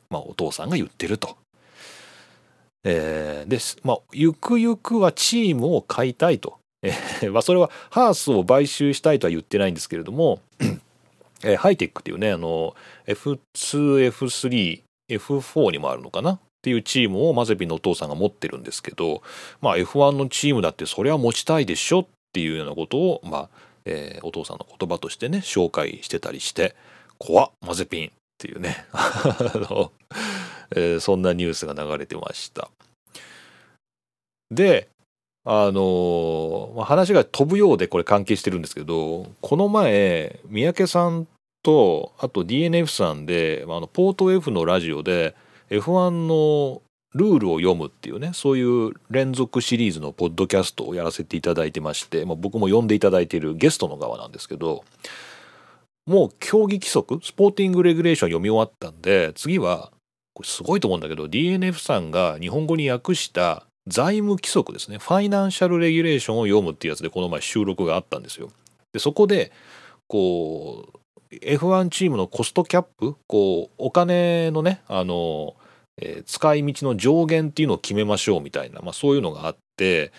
[0.09, 1.37] まあ、お父さんが言ってると
[2.89, 3.77] えー、です。
[3.83, 6.57] まあ、ゆくゆくはチームを買いたいと。
[6.81, 10.39] えー、まあ、それはハースを買収したいとは言ってないんですけれども、
[11.43, 12.75] えー、ハイテックっていうね、あの、
[13.07, 16.33] F2、F3、F4 にもあるのかな？
[16.33, 19.21] っていうチームをマゼビのお父さんが持ってるんですけど、
[19.61, 23.49] まあ、F1 のチームだってそれは持ちたいでしょっっていうようなことを、まあ、
[23.85, 26.75] えー、お父さんの言葉としてね、紹介してたりして、
[27.17, 29.91] 怖っ、マゼピンっていうね あの、
[30.75, 32.69] えー、そんなニュースが流れてました。
[34.51, 34.87] で、
[35.45, 41.27] あのー、話が飛ぶようでこれ関係してるんですけど、この前、三宅さん
[41.63, 45.33] と、あと DNF さんで、あのポート F のラジオで
[45.71, 46.83] F1 の
[47.17, 54.83] ルールを読むっていうね、そういう連続シリーズのポッドキャストをやらせていただいてまして、まあ、僕も呼んでいただいているゲストの側なんですけど、
[56.05, 59.91] もう競技規則、スポーティングレギュレーション読み終わったんで、次は、
[60.33, 68.49] これすごいと思うんだけど、DNF さんが日本語に訳した財務規則ですねファイナンシャルレギュレーションを読むっていうやつでこの前収録があったんですよ。
[68.93, 69.51] でそこで
[70.07, 70.89] こ
[71.31, 75.55] う F1 チームのコストキャップこうお金のねあの、
[75.99, 80.11] えー、使い道の上限っていうのを決めましょうみたいな、まあ、そういうのがあって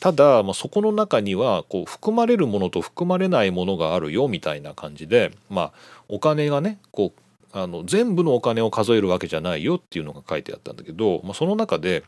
[0.00, 5.72] ただ、まあ、そこの中にはこう含まれるものと含まれないものがあるよみたいな感じで、まあ、
[6.08, 7.20] お金がねこう
[7.52, 12.02] あの全部のお金を数えるわけじゃないよっていうのが書いてあったんだけど、まあ、その中で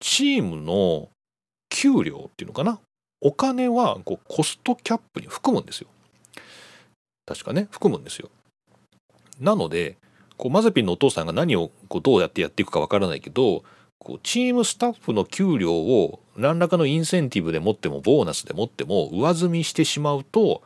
[0.00, 1.08] チームの
[1.70, 2.80] 給料っていうのかな？
[3.20, 5.88] お金はこうコストキャップに含むんですよ。
[7.24, 8.30] 確かね含むんですよ。
[9.40, 9.96] なので
[10.42, 13.62] こうマゼピンのお父さんが何をこうどうやってやっていくかわからないけど
[14.00, 20.62] こうチームスタッフの給料を何らかのインセンティブで持ってもボーナスで持っても上積みしてしまうと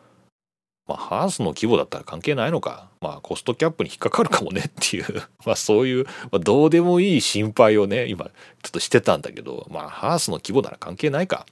[0.89, 5.05] まあ、ハースの規模だったら関係ないのか、まあ、コストキャップに引っかかるかもねっていう
[5.45, 8.31] まあ、そういう、まあ、どうでもいい心配をね、今、ちょ
[8.69, 11.45] っとしてたんだけど、まあ、ハースの規模なら関係ないか。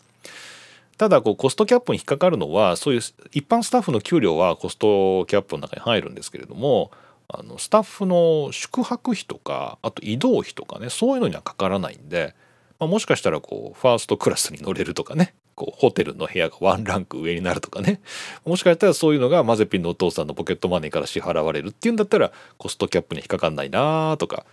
[0.99, 3.01] ただ、こう、コストキャップに引っかかるのは、そういう
[3.33, 6.93] 一般スタッフの給料はコストキャップの中に入るんですけれども、
[7.39, 12.35] あのスタッフの宿泊費とか、あと移動費とかね、そういうのにはかからないんで、
[12.79, 18.01] まあ、もしかしたらこうファーストクラスに乗れるとかねこうホテルの部屋がワンランク上になるとかね
[18.45, 24.45] もしかしたらそういうのがマゼピンのお父さんのポケットマネーから支払われるっていうんだったらコストキャップに引っかかんないなとか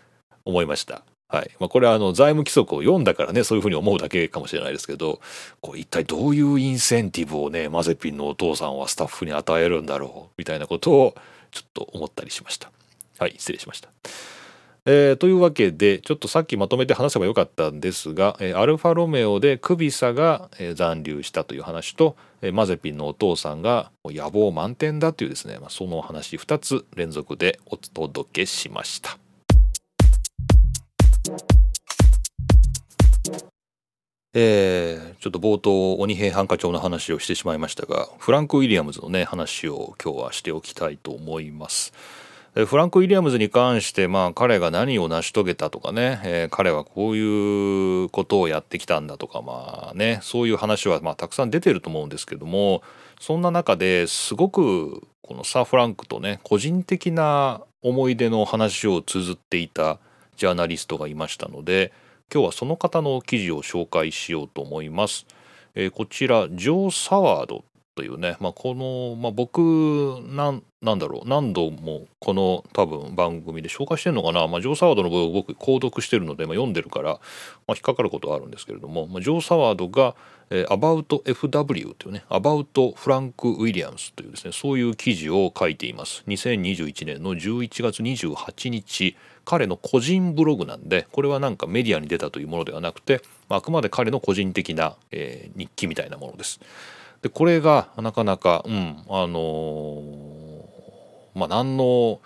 [0.45, 1.03] 思いました。
[1.27, 5.21] はいまあ、これはあの財務規則を読んだからねそういうふうに思うだけかもしれないですけど
[5.61, 11.15] こう一体どういうインセンティブをねマゼピンのお父さんはスタッフに与えるんだろうみたいなことを
[11.51, 12.71] ちょっと思ったりしました。
[13.19, 13.89] はい失礼しました。
[14.85, 29.19] えー、というわけでちょっとさっきまとめて話せばよかったんですが、えー、アルファロメオでクビサが、えー、残留したという話と、えー、マゼピンのお父さんが野望満点だというですね、まあ、その話2つ連続でお届けしました。
[34.33, 41.93] えー、ちょっと冒頭鬼平犯科帳の話をしてしまいましたがフランク・ウィリアムズのね話を今日はしておきたいと思います。
[42.53, 52.83] フランク・ウィリアムズに関してまあ彼が何を成し遂げたとかね、えー、彼はこういうことをやってきたんだとかまあねそういう話はまあたくさん出てると思うんですけども
[53.21, 59.99] そんな中ですごくこのサー・フランクとね個人的な思い出の話を綴っていた
[60.35, 61.93] ジャーナリストがいましたので
[62.33, 65.25] 今日はその方の記事を紹介しようと思います。
[65.75, 69.59] えー、こちらジョー・サワードというね、まあ、この、まあ、僕
[70.29, 77.19] なんなんだろう何度もこの多分番組で紹介してるのかな、まあ、ジョー・サワードの文を僕購読してるので、まあ、読んでるから、まあ、
[77.69, 80.15] 引っかかることはあるんですけれども、まあ、ジョー・サワードが
[80.49, 96.59] 「えー、About FW」というね「About フランク・ウィリアムス」というですねそういう記事を書いています2021年の11月28日彼の個人ブログなんでこれはなんかメディアに出たというものではなくて、まあ、あくまで彼の個人的な、えー、日記みたいなものです。
[97.21, 102.19] でこれがなかなかうんあのー、まあ何の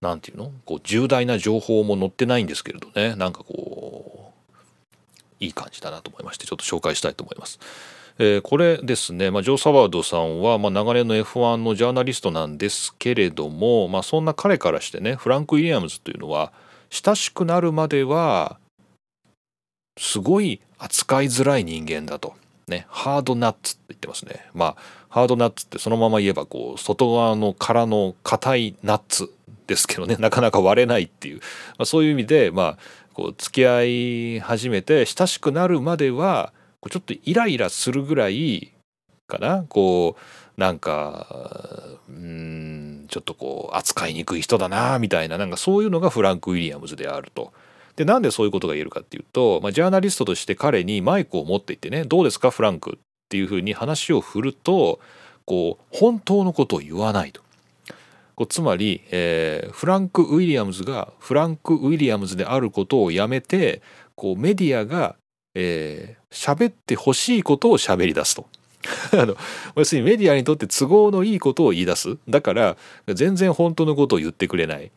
[0.00, 0.52] 何て言うの？
[0.64, 4.54] こう重大な情報も載ってないんですけれどねなんかこう
[5.40, 7.58] いい感じだなと思いましてちょっと紹介したいと思います。
[8.18, 16.52] えー、これですね、まあ、ジョー・サワードさんは、まあ、長年の F1 のジャーナリストなんですけれども、まあ、そんな彼からしてねフランク・ウィリアムズというのは
[16.90, 18.58] 親しくなるまでは
[19.98, 22.34] すごい扱いづらい人間だと。
[22.68, 24.46] ね、ハードナッツって言ってますね。
[24.54, 24.76] まあ、
[25.08, 29.30] ハードナッツってそのまま言えば、こう、外側の殻の硬いナッツ
[29.66, 31.42] ですけどね、 なかなか割れないっていう、ま
[31.82, 32.78] あ、そういう意味で、まあ、
[33.12, 36.52] こう、付き合い始めて、親しくなるまでは、
[36.90, 38.72] ちょっとイライラするぐらい
[39.26, 41.26] かな、こう、なんか、
[42.08, 47.52] うん、ちょっとこう、扱いにくい人だな、みたいな、なんかそういうのがフランク・ウィリアムズであると。
[47.96, 55.00] でなんでそういうことが言えるかっていうと、まあ、ジャーナリストとして彼にマイクを持っていってねどうですかフランクっていうふうに話を振ると
[55.44, 57.42] こう本当のことを言わないと。
[58.34, 63.80] こうつまり、えー、フランク・ウィリアムズがフランク・ウィリアムズであることをやめて
[64.16, 65.14] こうメディアが、
[65.54, 68.46] えー、ってほしいことを喋り出すと。
[69.18, 69.36] あの
[69.76, 72.18] 要するにメディアにとって都合のいいことを言い出す。
[72.28, 72.76] だから
[73.08, 74.90] 全然本当のことを言ってくれない。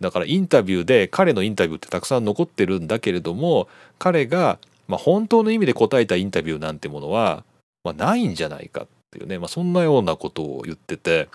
[0.00, 7.44] だからインタビューで彼のインタビューってたくさん残ってるんだけれども彼が、まあ、本当の意味で答えたインタビューなんてものは、
[7.84, 11.28] まあ、ないんじゃないかっていうね、まあ、そんなようなことを言ってて。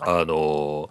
[0.00, 0.90] あの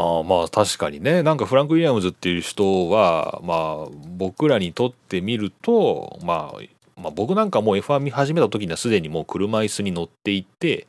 [0.00, 1.22] あまあ確かにね。
[1.22, 10.86] なんかフランク・ウィリアムズっていう人はまあ僕らにとってみると、まあ、まあ僕なんかもう F1 見始めた時にはすでにもう車椅子に乗っていて、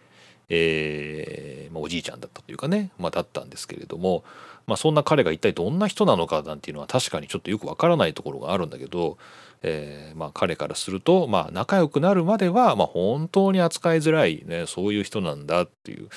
[0.50, 4.24] えーまあ、おじいちゃんだったというかね、まあ、だったんですけれども
[4.70, 9.18] まあ、そんな彼が一体どんな人なのかなんていうのは確かにちょっとよくわからないところがあるんだけど、
[9.64, 16.08] えー、まあ彼からすると、まあ、仲良くなるまでは、まあ、本当に扱いづらい、ね、そういう人なんだっていう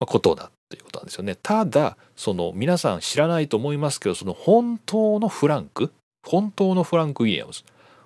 [0.00, 1.34] ことだということなんですよね。
[1.34, 5.92] ただその皆さん知らないと思いますけどその本当のフランク？
[6.26, 7.62] 本当のフランク・ウィリアムズ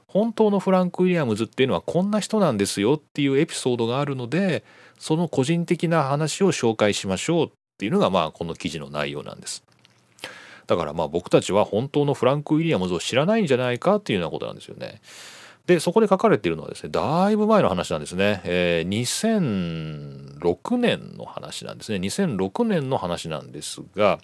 [0.07, 4.63] 本当のフランク・ウィリアムズっていうのはこんな人なんですよっていうエピソードがあるので
[4.99, 9.65] その個人的な話を紹介しましょうっていうのがまあこの記事の内容なんです。
[10.69, 15.01] だからまあ僕たちは本当のフランク・ウィリアムズを知らないんじゃないかっていうようなことなんですよね。
[15.67, 24.19] でそこで書かれているのはですねだいぶ前の話なんですね、えー、2006年の話なんですね2006年の話なんですが、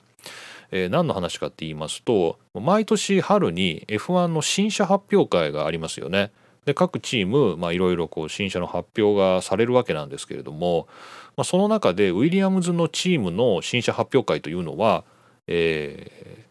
[0.72, 6.32] えー、何の話かって言いますと毎年春に F1 の新車発表会がありますよね。
[6.64, 10.86] で各チームいろいろ新車の発表がされるわけなんですけれども、
[11.34, 15.04] まあ、その中でウィリアムズのチームの新車発表会というのは、
[15.46, 16.44] え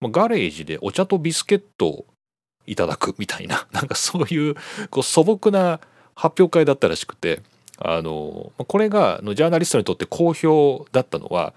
[0.00, 2.06] ー、ガレージでお茶とビスケットを
[2.66, 3.66] いただくみたいな。
[3.72, 4.54] なんかそういう
[4.90, 5.80] こう素朴な
[6.14, 7.42] 発表会だったらしくて
[7.78, 11.52] あのこれがのジャーナリストにとって好評だったのは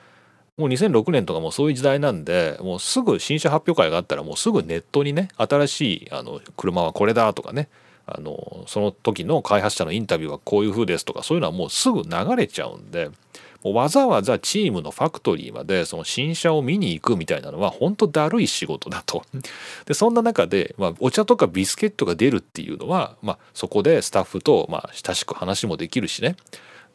[0.58, 7.70] もう2006年とかもそういう時代なんでもうすぐ新車発表会があったらもうすぐネットにね新しいあの車はこれだとかね
[8.06, 13.10] あのその時の開発者のインタビューはこういう風ですとかそういうのはもうすぐ流れちゃうんで
[13.64, 19.24] わざわざチームのファクトリーまでその新車を見に行くみたいなのは本当だるい仕事だと。
[19.86, 26.36] でそんな中で、まあ、お茶とかビスケットが出るっていうのは、まあ、そこでスタッフと、まあ、親しく話もできるしね。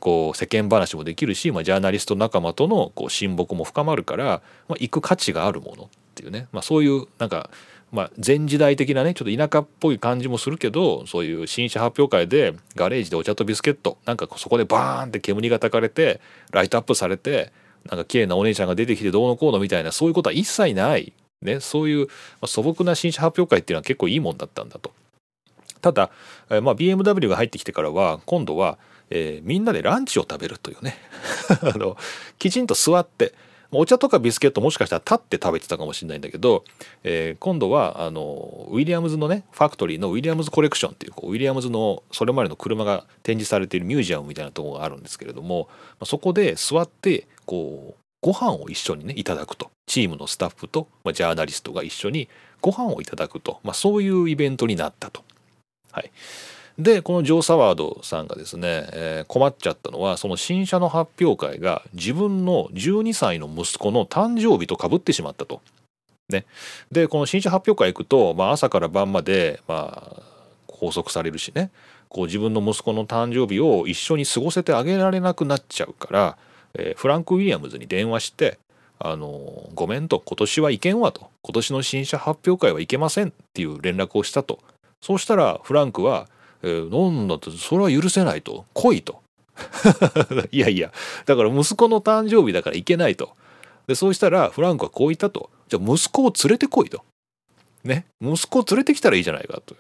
[0.01, 7.49] こう世間話もできるし、まあ、ジャーナリスト仲間とのこう親睦も深まるから、まあ、行く価値があるものっていうね、まあ、そういうなんか
[7.95, 16.21] まあ、前時代的なねちょっと田舎っぽい感じもするけどそういう新車発表会でガレージでお茶とビスケットなんかそこでバーンって煙がたかれて
[16.51, 17.53] ライトアップされて
[17.89, 22.09] なんか綺麗なお姉ちゃんが出てきてどうのこうのみたいなそういうことは一切ない、ね、そういう
[22.47, 24.91] 素朴な新車発表会っていうのは結構いいもんだったんだと。
[25.81, 26.11] ただ、
[26.51, 28.79] えまあ、BMW が入ってきてからは今度は、
[29.11, 30.97] えー、みんなでランチを食べるというね
[31.63, 31.97] あの
[32.39, 33.35] きちんと座って
[33.79, 36.65] お茶とかビスケットもしかしたら立って食べてたかもしれないんだけど、
[37.03, 45.69] えー、今度はあのウィリアムズのねファクトリーのウィリアムズコレクションっていうこうウィリアムズのそれまでの車が展示されているミュージアムみたいなところがあるんですけれども
[46.05, 52.29] そこで座ってこうご飯を一緒にねいただくとチームのスタッフと、まあ、ジャーナリストが一緒に
[52.61, 55.23] ご飯をいただくと、まあ、そういうイベントになったと。
[55.93, 56.11] はい、
[56.79, 65.61] でこのジョー・サワードさんがですね、えー、困っちゃったのはその新車の発表会が自分の12歳の息子の誕生日とかぶってしまったと。
[66.31, 66.47] ね、
[66.91, 70.23] でこの新車発表会行くと、まあ、朝から晩まで、まあ、
[70.67, 71.71] 拘束されるしね
[72.09, 76.39] こう自分の息子の誕生日を一緒に過ごせてあげられなくなっちゃうから、
[76.73, 78.59] えー、フランク・ウィリアムズに電話して
[78.99, 84.61] 「あのごめん」と「今年は行けんわ」と「今年の新車発表会は行けません」っていう連絡をしたと。
[85.03, 86.29] そうしたらフランクは
[86.65, 88.65] えー、なんだってそれは許せないと。
[88.73, 89.23] 来いと。
[90.51, 90.93] いやいや。
[91.27, 93.37] だから息子の誕生日だから行けないと。
[93.87, 95.51] でそうしたらフランクはこう言ったと。
[95.69, 97.05] じゃあ息子を連れてこいと。
[97.85, 98.07] ね。
[98.23, 99.77] 息子を連れてきたらいいじゃないかと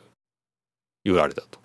[1.05, 1.59] 言われたと。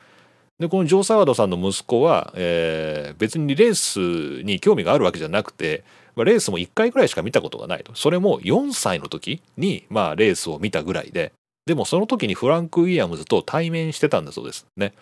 [0.57, 5.83] でこのジョー・サワードさんの息子は、えー、別にレースに興味があるわけじゃなくて、
[6.17, 7.95] レースも1回ぐらいしか見たことがないと。
[7.95, 11.31] それも4歳の時に、まあ、レースを見たぐらいで。
[11.69, 14.95] でもその時にフランク・ウィリアムズと対面してたんだそうですね。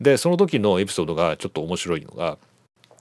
[0.00, 2.38] でその時のエピソードがちょっと面白いのが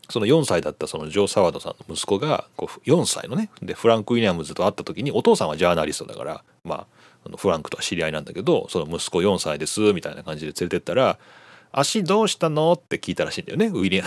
[0.10, 6.88] その4歳だったそのジョー・サワードさんの息子がこう4歳のねでフランク・ウィリアムズと会った時にお父さんはジャーナリストだからま
[7.32, 11.20] あフランクとは知り合いなんだけどその息子4歳ですみたいな感じで連れてったら
[11.72, 14.06] 「足どうしたの?」って聞いたらしいんだよねウィリア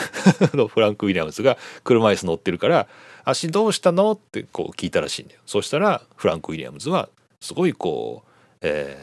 [0.54, 2.88] ム フランク・ウィリアムズが車椅子乗ってるから
[3.24, 5.40] 「足どうしたの?」ってこう聞いたらしいんだよ。
[5.46, 7.08] そしたらフランク・ウィリアムズは
[7.40, 8.31] すごいこう、
[8.62, 8.96] え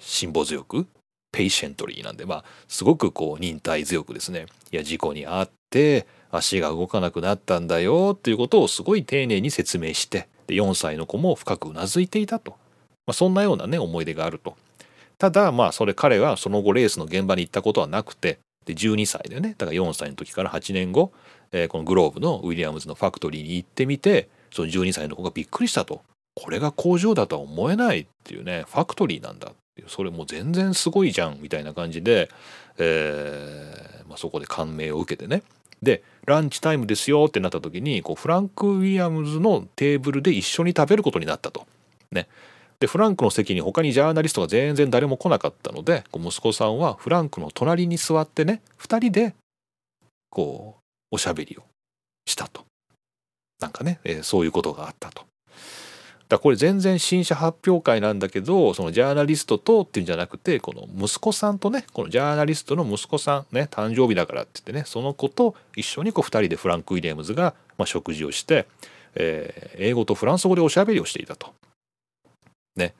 [0.00, 0.86] ー、辛抱強く
[1.32, 4.46] patiently なんでまあすごくこう忍耐強くですね。
[4.70, 12.52] いや事故に遭って足が動かなくなったんだよっていうことをすごい丁寧に説明してで4歳の子も深くうなずいていたと、
[13.06, 14.56] まあ、そんなようなね思い出があると。
[15.18, 19.54] ただまあそれ彼はその後レースの現場に行ったことはなくてで12歳でね。
[19.56, 21.12] だから4歳の時から8年後、
[21.50, 26.02] えー、このグローブのウィリアムズのファクトリーに行ってみてその12歳の子がびっくりしたと。
[26.34, 29.52] これが工場だとは思えないっていうねファクトリーなんだ
[29.86, 32.28] それも全然すごいじゃんみたいな感じで、
[32.78, 35.42] えーまあ、そこで感銘を受けてね
[35.82, 41.66] でランチタイムですよってなった時にこうフランク・ウィリアムズのテーブルで一緒に食べることになったと。
[42.12, 42.28] ね、
[42.78, 49.34] でフランクの席に他にジャーナリストが全然誰も来なかったので息子さんはフランクの隣に座ってね2人で
[50.30, 51.62] こうおしゃべりを
[52.26, 52.64] したと。
[53.60, 55.24] なんかね、えー、そういうことがあったと。
[56.32, 68.66] だこれ全然新車発表会なんだけどそのジャーナリストとっていうんじゃなくてこの息子さんとねこのジャーナリストの息子さんね誕生日だからって言ってねその子と一緒にこう2人でフランク・ウィリアムズがま、食事をして、
[69.14, 71.52] えー、英語とフランス語でおしゃべりをしていたと。
[72.76, 72.94] ね。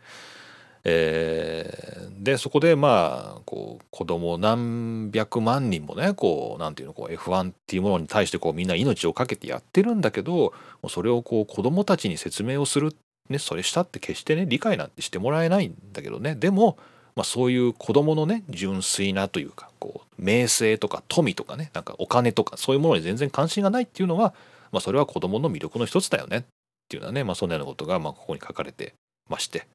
[0.84, 10.52] えー、でそこでまあこう子供何百万人もねこうなんていうのこう F1 っていうものに対してこうみんな命を懸けてやってるんだけど
[10.88, 12.96] それをこう子供たちに説明をする、
[13.32, 16.34] ね、それしたって決してね理解なんてしてもらえないんだけどね。
[16.34, 16.78] でも、
[17.16, 24.34] まあ、そういう子供のね純粋なというかこう名声とか富とかねなんかお金とかそういうものに全然関心がないっていうのは、
[24.70, 26.38] まあ、それは子供の魅力の一つだよね。
[26.38, 26.42] っ
[26.88, 28.94] ていうのはね、まあ、そんなようなことがまここに書かれて
[29.30, 29.66] まして、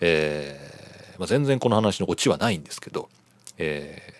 [0.00, 3.08] えーま、全然この話のオチはないんですけど、
[3.58, 4.14] え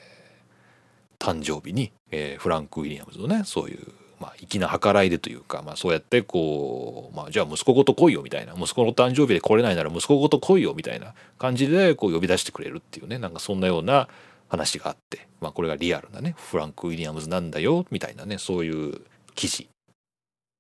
[1.19, 3.87] ー、誕生日に、えー、フランク・ウィリアムズのねそういう、
[4.21, 14.09] まあ、粋な計らいでというか、まあ、そうやってこう、まあ、じゃあ息子ごと来いよみたいな息子の誕生日で来れないなら息子ごと来いよみたいな感じでこう呼び出してくれるっていうねなんかそんなような
[14.49, 19.01] 話があって、まあ、これがリアルなねフランク・ウィリアムズなんだよみたいなねそういう
[19.35, 19.69] 記事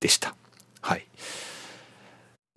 [0.01, 0.35] でした。
[0.81, 1.07] はい。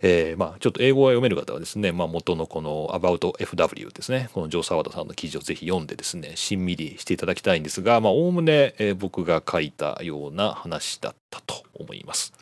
[0.06, 4.28] えー、まあちょっと英語が読める方はですね、まあ、元のこの About FW ですね。
[4.34, 12.34] このジョー・サワードさんの記事をぜひ読んでですねしんみりしていただきたいんですがおおむね、え、僕が書いたような話だったと思います、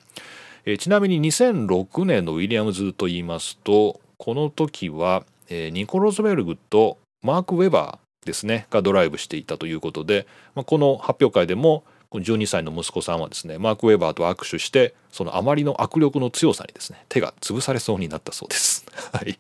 [0.65, 18.85] えー、ちなみに2006年のウィリアムズと言いますとこの時は、え、ニコ・ロズベルグとマーク・ウェバーですねがドライブしていたということで、まあ、この発表会でもこの12歳の息子さんはですねマーク・ウェバーと握手してそのあまりの握力の強さにですね手が潰されそうになったそうです。
[19.15, 19.39] はい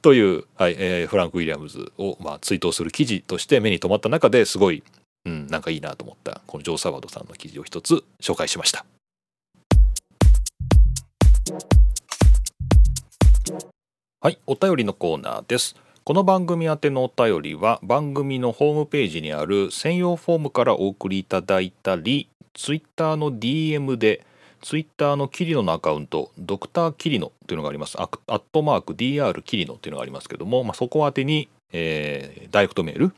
[0.00, 4.84] という、はいえー、フランク・ウィリアムズを、まあ、追悼する記事として目に留まった中ですごい、
[5.26, 8.86] うん、なんかいいなと思ったこのジョー・サワードさんの記事を一つ紹介しました。
[14.20, 15.74] はい、お便りのコーナーです。
[16.10, 24.26] この番組宛てのお便りは番組のホームページにある専用フォームからお送りいただいたり Twitter の DM で
[24.60, 27.96] Twitter のキリノのアカウントドクターキリノというのがあります。
[27.96, 33.12] アットマーク DR キリノというのがありますけども、まあ、そこ宛てに、えー、ダイレクトメール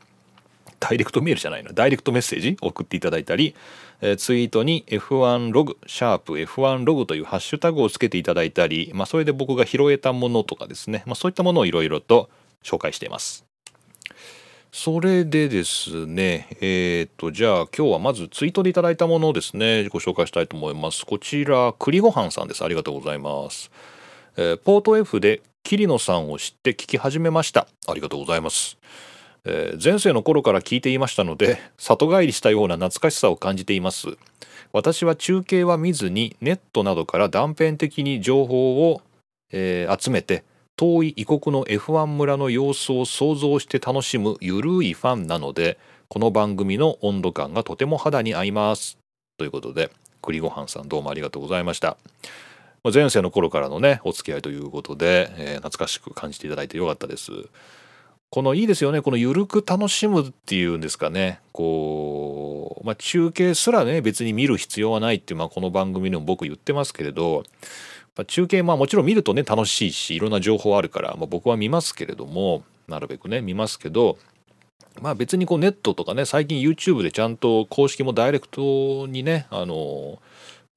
[0.79, 3.55] ダイレクトメールじゃないなダイレクトメッセージ送っていただいたり、
[4.01, 12.29] えー、ツイートに F1 ログシャープ F1 ログというハッシュタグをつけていただいたり、まあ、それで僕が拾えたものとかですね、まあ、そういったものをいろいろと
[12.63, 13.45] 紹介しています。
[14.71, 21.05] それでですね、えっ、ー、と、じゃあ今日はまずツイートでいただいたものをですね、ご紹介したいと思います。
[21.05, 22.63] こちら、栗ごはんさんです。
[22.63, 23.69] ありがとうございます。
[24.35, 27.67] えー、ポート F で桐野さんを知って聞き始めました。
[27.87, 28.77] ありがとうございます。
[29.45, 34.17] えー、前世の頃から聞いていましたので、里帰りしたような懐かしさを感じています。
[34.71, 39.01] 私は中継は見ずにネットなどから断片的に情報を、
[39.51, 40.43] えー、集めて
[40.75, 48.97] 遠い異国の F1 村の様子を想像して楽しむゆるいファンなのでこの番組の温度感がとても肌に合います。
[49.37, 51.97] ということで栗ごはんさんどうもありがとうございました。
[52.91, 57.31] 前世の頃からのねお付き合いということで、えー、懐かしく感じていただいてよかったです。
[58.31, 61.39] このいいですよねこのゆるく楽しむっていうんですかね。
[61.51, 67.43] こう、まあ、中継すらね別に見る必要はないっていう、まあ、この番組でも僕言ってますけれど
[68.27, 74.17] 中継まあもちろん見るとね楽しいしいろんな情報あるから、まあ、僕は見ますけれどもなるべくね見ますけど
[75.01, 80.19] まあ別にこうネットとかね最近 YouTube でちゃんと公式もダイレクトにねあの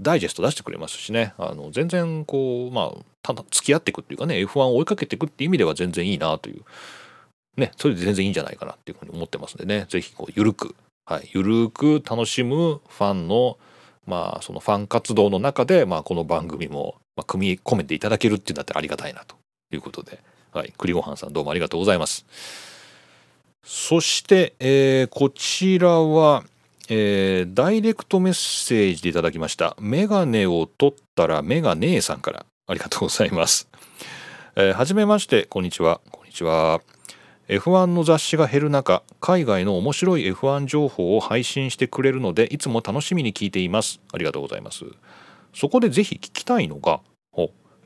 [0.01, 6.63] ダイジェスト出してくれますしねあの全然こうまあただ付き合っていくっていうかね F1 を追いかけていくっていう意味では全然いいなという
[7.57, 10.75] ねそれで全然いいんじゃないかなっていうふうに思ってますんでね是非こうゆるく
[11.09, 13.59] はい、ゆるく楽しむファンの
[14.07, 19.37] まあそのファン活動の中で、まあ、この番組もまあ、組み込めていただけるっていうんだったらありがたいなと
[19.73, 20.21] いうことで、
[20.53, 22.27] はい、栗ごはんさんどうもありがとうございます。
[23.65, 26.45] そして、えー、こちらは、
[26.89, 29.77] えー、ダイレクトメッセージでいただきました。
[29.81, 33.69] メガネを取ったらメガネさんからありがとうございます。
[34.55, 36.01] えー、はじめまして、こんにちは。
[36.11, 36.81] こんにちは。
[37.49, 44.01] F1 の雑誌が減る中、海外の面白い F1 情報を配信してくれるので、いつも楽しみに聞いています。
[44.13, 44.85] ありがとうございます。
[45.57, 47.01] そこでぜひ聞きたいのが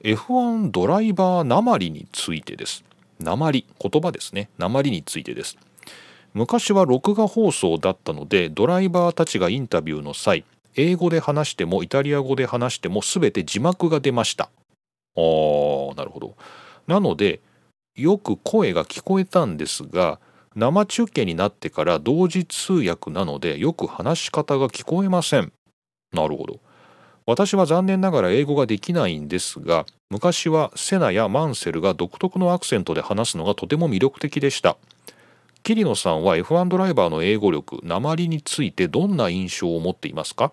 [0.03, 2.85] F1 ドライバー鉛についてです。
[3.21, 4.49] 鉛言葉ですね。
[4.59, 5.57] 鉛についてです。
[6.35, 10.45] 昔は録画放送だったのでドライバーたちがインタビューの際
[10.75, 14.51] 英語で話してもイタリア語で話しても全て字幕が出ました。
[15.17, 16.35] あーなるほど。
[16.89, 17.41] なので
[17.95, 20.19] よく声が聞こえたんですが
[20.57, 25.53] 生中継になってから同時通訳なのでよく話し方が聞こえません。
[26.13, 26.59] なるほど。
[27.27, 34.77] 私は残念ながら英語ができないんですが昔はセナやマンセルが独特のアクセントで話すのがとても魅力的でした。
[35.63, 40.53] 桐野さんは F1 ドライバーの英語力鉛についてどんな印象を持っていますか？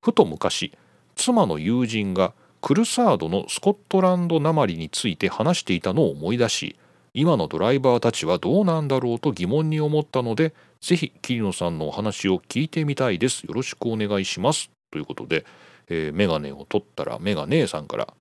[0.00, 0.72] ふと昔
[1.14, 6.76] 妻の友人がクルサードのスコットランドなまりについて話していたのを思い出し
[7.14, 13.44] 今のドライバーたちはどうなんだろうと疑問に思ったのでぜひ桐野さんのお話を聞いてみたいです。
[13.44, 14.70] よろしくお願いします。
[14.90, 15.44] ということで、
[15.90, 18.12] えー、メガネを取ったらメガネさんから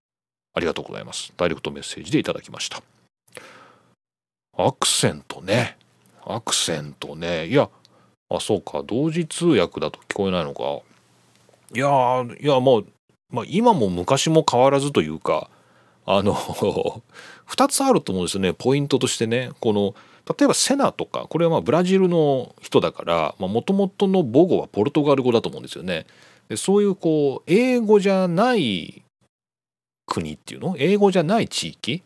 [0.54, 1.34] ありがとうございます。
[1.38, 2.82] ダイレクトメッセージでいただきました。
[4.58, 5.78] アクセントね。
[6.26, 7.48] アクセントね。
[7.48, 7.70] いや
[8.30, 8.84] あそうか。
[8.84, 10.64] 同時通訳だと聞こえないのか。
[11.74, 12.88] いやいやもう、
[13.30, 15.50] まあ、今も昔も変わらずというか
[16.06, 16.34] あの
[17.48, 18.54] 2つあると思うんですよね。
[18.54, 19.52] ポイントとしてね。
[19.60, 19.94] この
[20.28, 26.06] 例えばセナとかこれはまあブラジルの人だからもともとの母語はポルトガル語だと思うんですよね。
[26.50, 29.04] でそういうこう英語じゃない
[30.06, 30.76] 国っていうの？
[30.78, 32.04] 英語じゃない地域？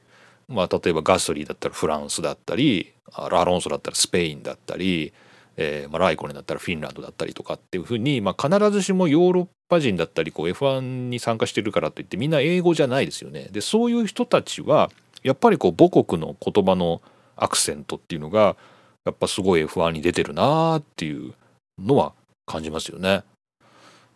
[0.47, 2.93] まあ例えばガソリーだったらフランスだったり
[3.29, 5.13] ラロンソだったらスペインだったり、
[5.57, 13.49] えーまあ、ライコネだったらフィンランドだったりとかっていうふうに、まあ、必ずしもヨーロッパ人だったりこう F1 に参加してるからといってみんな英語じゃないですよね。
[13.51, 14.89] でそういう人たちは
[15.23, 17.01] やっぱりこう母国の言葉の
[17.35, 18.55] アクセントっていうのが
[19.05, 21.33] やっぱすごい F1 に出てるなーっていう
[21.79, 22.13] のは
[22.45, 23.23] 感じますよね。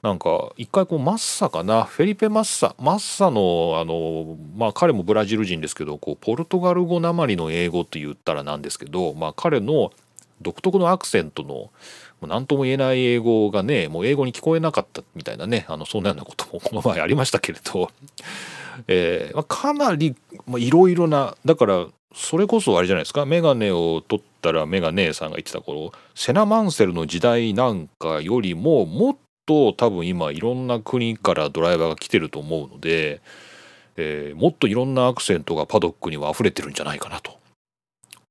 [0.06, 1.84] なんか一回こうマッサかな？
[1.86, 9.91] フェリペ・マッサマッサのあのまあ彼もブラジル人ですけどこうポルトガル語なまりの英語って言ったらなんですけど、まあ、彼の
[10.43, 11.72] 独特のアクセントの
[12.28, 17.89] 何とも言えない英語がねもう英語に聞こえなかったみたいなねあのそんなようなことも この前ありましたけれど、
[18.88, 20.16] えーまあ、かなり
[20.60, 23.26] いろいろなだからそれこそあれじゃないですか？
[23.26, 29.16] 眼鏡を取ったらメガネさんが言ってた頃セナ・マンセルの時代なんかよりももっ
[29.46, 33.22] と多分今いろんな国からドライバーが来てると思うので、
[33.98, 37.39] えー、もっといろんなアクセントがパドックには溢れてるんじゃないかなと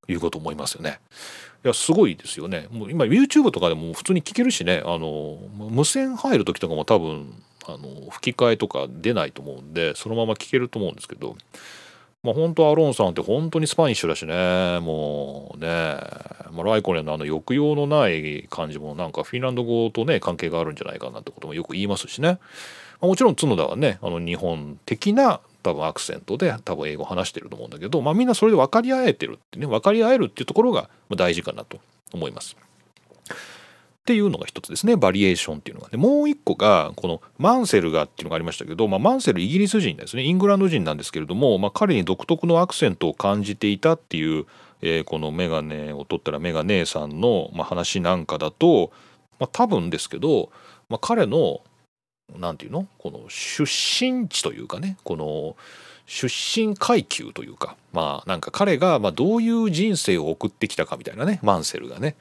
[0.08, 1.00] いうこと思いますよね。
[1.64, 2.68] いやすごいですよね。
[2.70, 7.32] もう今 YouTube とかでも普通に聞けるしねあの無線入る時とかも多分
[7.66, 11.36] あの吹き替えとか出ないと思うんでそのまま聞けると思うんですけど
[12.24, 14.80] まあ本当アロンさんって本当にスパニッシュだしね。
[14.80, 15.68] もうね、
[16.50, 22.38] まあ、ライコネンのあの抑揚のない感じもなんかフィンランド語とね関係があるんじゃないかなってこともよく言いますしね、
[23.00, 31.78] まあ、もちろん角田はねあの日本的な多分アクセントで多分英語話してると思うんだけど、まあ、みんなそれで分かり合えてるってね分かり合えるっていうところが大事かなと
[32.12, 32.56] 思います。
[34.04, 35.88] っていうのが一つですねバリエーションっていうのが。
[35.88, 40.24] でもう一個がこのマンセルがっていうのがありましたけど、まあ、マンセルイギリス人ですね。
[40.24, 44.44] イングランド人なんですけれども、まあ、彼に独特のアクセントを感じていたっていう、
[44.82, 48.92] えー、このメガネを取ったらメガネさんの、まあ、話なんかだと、
[49.38, 50.50] まあ、多分ですけど、
[50.90, 51.62] まあ、彼の
[52.38, 52.88] 何て言うの？
[52.98, 55.56] この出身地というかねこの
[56.04, 62.16] 出身階級というかまあなんか彼がまどういう人生を送ってきたかみたいなねマンセルがね。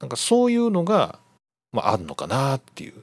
[0.00, 1.18] なんかそういうのが、
[1.72, 2.94] まあ、あるのかなっていう。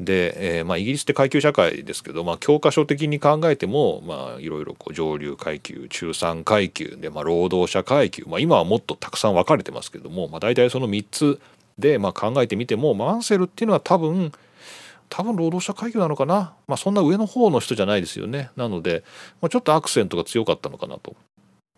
[0.00, 11.40] で、えー、まあ、イギリスって階級社会ですけど、まあ、教科書的に考えても、まあ、いろいろこう上流階級中産階級で、まあ、労働者階級、まあ、今はもっとたくさん分かれてますけども、まあ、大体その3つ
[11.78, 14.32] で、まあ、考えてみても、マンセルっていうのは多分
[15.08, 19.02] 多分労働者階級なのかな、まあ、そんな上の方の人じゃないですよねなので、
[19.40, 21.16] まあ、ちょっとアクセントが強かったのかなと。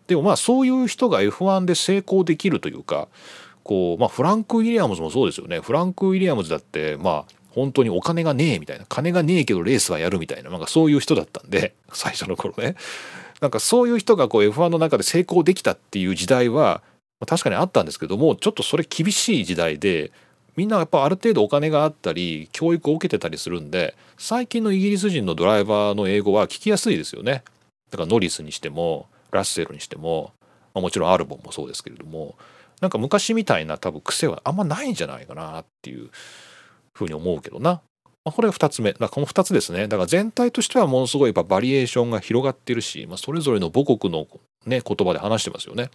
[0.07, 3.07] でもまあそういう人が F1 で成功できるというか
[3.63, 5.59] こう、まあ、フランク・ウィリアムズもそうですよね。
[5.59, 8.85] フランク・ウィリアムズだってまあ本当にお金がねえみたいな。
[8.87, 10.49] 金がねえけどレースはやるみたいな。
[10.49, 12.75] なんかそういう人だったんで 最初の頃ね。
[13.41, 16.83] なんかそういう人がこう F1 の中で成功できたっていう時代は
[17.25, 20.11] 確かにあったんですけどもちょっとそれ厳しい時代で
[20.55, 27.43] みんなやっぱある程度お金があったり教育を受けてたりするんで最近のイギリス人のドライバーの英語は聞きやすいですよね。
[27.89, 30.33] だからノリスにしてもラッセルにしても、
[30.73, 32.35] まあ、もちろんアルボンもそうですけれども。
[32.81, 36.09] なんか昔みたいな多分癖はあんまないんじゃないかなっていう
[36.93, 37.81] ふうに思うけどな。
[38.23, 38.93] まあ、これが2つ目。
[38.93, 39.87] だこの2つですね。
[39.87, 44.27] だから全体としてはものすごいやっぱバリエーションが広がってるし、まあ、それぞれの母国の、
[44.67, 45.89] ね、言葉で話してますよね。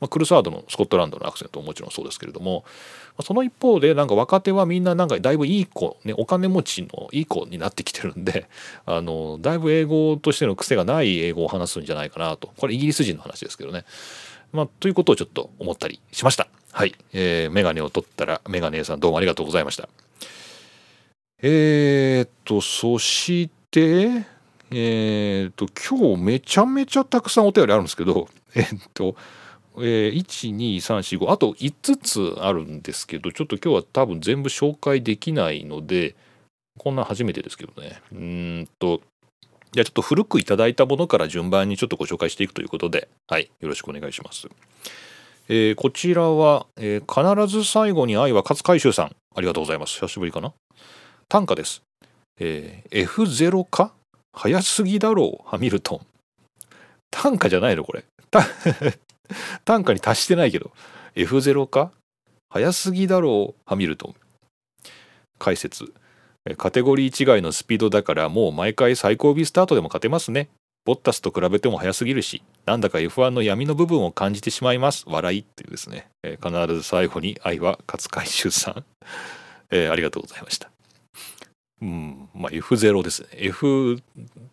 [0.00, 8.48] まあ、クルサードのスコットランドのアクセントももちろんそうですけれども、まあ、その一方でなんか若手はみんななんかだいぶいい子、ね、お金持ちのいい子になってきてるんで、
[8.86, 12.50] あの、だいぶ英語としての癖がない英語を話すんじゃないかなと。
[12.56, 13.84] これイギリス人の話ですけどね。
[14.52, 16.46] まあ、ということをちょっと思ったりしました。
[16.72, 16.94] はい。
[17.12, 19.88] えー、メガネを取ったら、メガネさんどうもありがとうございました。
[21.42, 24.26] えー、っと、そして、
[24.70, 29.16] えー、っと、今日めちゃめちゃたくさんお便りあるんですけど、 えー、っと、
[29.78, 36.14] えー、1、2、3、4、5、あと5つあるんですけど、ちょっと今日は多分全部紹介できないので、
[36.78, 38.00] こんな初めてですけどね。
[38.12, 39.02] うんと、
[39.72, 44.48] じゃあちょっと古くいただいたものから順番にちょっとご紹介していくということで、はい、よろしくお願いします。
[45.48, 49.94] えー、こちらは、えー、必ず最後に愛は勝海舟さん、ありがとうございます。
[49.94, 50.52] 久しぶりかな？
[51.28, 51.82] 短歌です。
[52.38, 53.94] えー、F0 か？
[54.34, 56.00] 早すぎだろうハミルトン。
[57.10, 58.04] 単価じゃないのこれ。
[59.64, 60.70] 単価 に達してないけど。
[61.14, 61.92] F0 か？
[62.50, 64.14] 早すぎだろうハミルトン。
[65.38, 65.92] 解説。
[66.56, 70.48] カテゴリー違いのスピードだからもう毎回最後尾スタートでも勝てますね。
[70.84, 75.04] ボッタスと比べても速すぎるしなんだか F1 の闇の部分を感じてしまいます。
[75.06, 78.84] 笑いっていうですね、えー、必ず最後に愛は勝海舟さん、
[79.70, 80.70] えー、ありがとうございました。
[81.80, 83.28] うんまあ F0 ですね。
[83.34, 84.02] F2、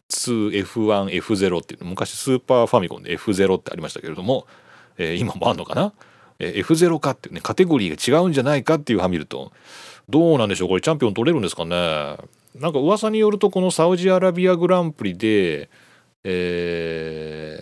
[0.10, 4.46] F1、F0 っていう昔スーパーファミコンで F0 ってありましたけれども、
[4.98, 5.94] えー、今もあんのかな、
[6.38, 9.52] えー、F0 かっていうねカテゴリーが違うんじゃないかっていうハミルトン。
[10.10, 10.70] どうなんでしょう？
[10.70, 12.18] これチャンピオン取れるんですかね？
[12.56, 15.70] なんか噂によるとこのサウジアラビアグランプリで
[16.26, 17.58] え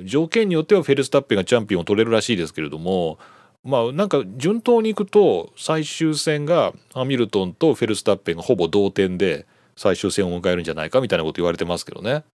[0.00, 3.18] ー、条件によってはフェルスタッペがチャンピオンを取れるらしいですけれども
[3.64, 12.24] まあなんか順当にいくと最終戦がハミルトンとフェルスタッペがほぼ同点で最終戦を迎えるんじゃないかみたいなこと言われてますけどね。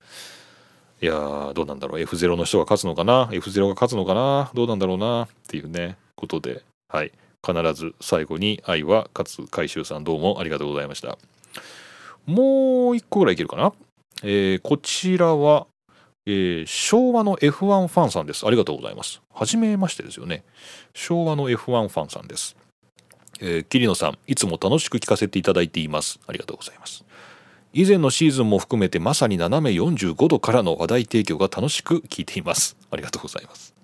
[1.01, 4.51] いやどうなんだろう？F0 の人が勝つのかな？F0 が勝つのかな？
[4.55, 5.25] どうなんだろうな？
[5.25, 6.63] っていうねことで。
[6.89, 7.13] はい。
[7.47, 11.19] 必ず最後に愛は勝つ回収さんどうもありがとうございました
[12.27, 13.73] もう一個ぐらいいけるかな？
[14.23, 15.67] えー、こちらは
[16.25, 18.47] えー、昭和の F1 ファンさんです。
[18.47, 19.21] ありがとうございます。
[19.35, 20.45] はじめましてですよね。
[20.95, 22.57] 昭和の F1 ファンさんです。
[23.41, 26.21] えー、桐野さん、いつも楽しく聞かせていただいています。
[26.29, 27.05] ありがとうございます。
[27.73, 32.77] 以前のシーズンも含めてまさに斜め45度からの話題提供が楽しく聞いています。
[32.93, 33.75] ありがとうございます。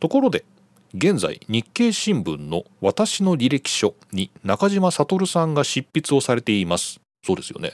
[0.00, 0.46] ところで、
[0.94, 7.00] 現在日経新聞の私の履歴書に中島悟さんが執筆をされています。
[7.24, 7.72] そうですよね。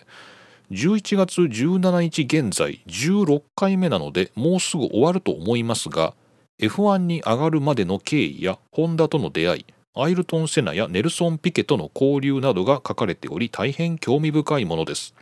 [0.71, 6.15] 11月17日現在16回目なのでもうすぐ終わると思いますが
[6.61, 15.15] F1 に上がるまでの経緯やホンダとの出会いアイルトン・セナやネルソン・ピケとの交流などが書かれており大変興味深いものです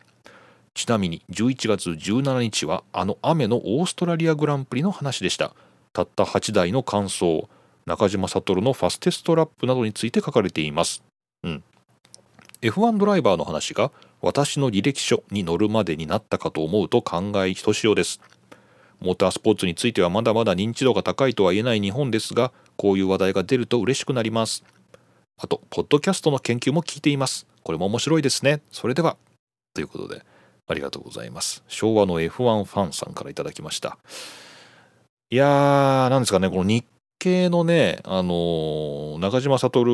[0.75, 5.55] ちなみに11月17日はあの雨のオーストラリアグランプリの話でした
[5.93, 7.49] たった8台の感想
[7.87, 11.03] 中島悟のファステストラップなどについて書かれています
[11.45, 11.64] うん
[12.62, 18.20] F1 ドライバーの話が私の履歴書に載るまでになったかと思うと考えひとしおです。
[18.99, 24.64] モータースポーツについてはまだまだ認知度が高いとは言えない日本ですが、こういう話題が出ると嬉しくなります。
[25.39, 27.47] あと、ポッドキャストの研究も聞いています。
[27.62, 28.62] これも面白いですね。
[28.72, 29.16] それでは。
[29.74, 30.24] ということで、
[30.66, 31.62] ありがとうございます。
[31.68, 33.99] 昭和の F1 ファンさんから頂きました。
[35.28, 36.84] いやー、なんですかね、この日
[37.19, 39.85] 系のね、あの中島悟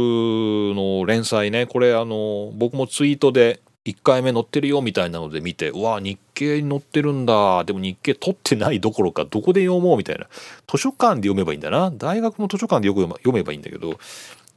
[0.75, 7.65] の連載ね、これ、あの僕もツイートで1回目載ってるよみたいなので見て、うわ、日経に載ってるんだ。
[7.65, 10.27] でも日経取ってないどころか、どこで読もうみたいな。
[10.71, 11.91] 図書館で読めばいいんだな。
[11.91, 13.99] 大学の図書館でよく読めばいいんだけど、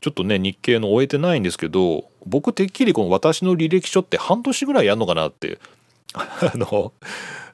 [0.01, 5.57] ちょっとね、日経の終えてないんですけど、僕てっきりこの私の履歴書って半年ぐらいやんのかなって、
[6.13, 6.93] あの、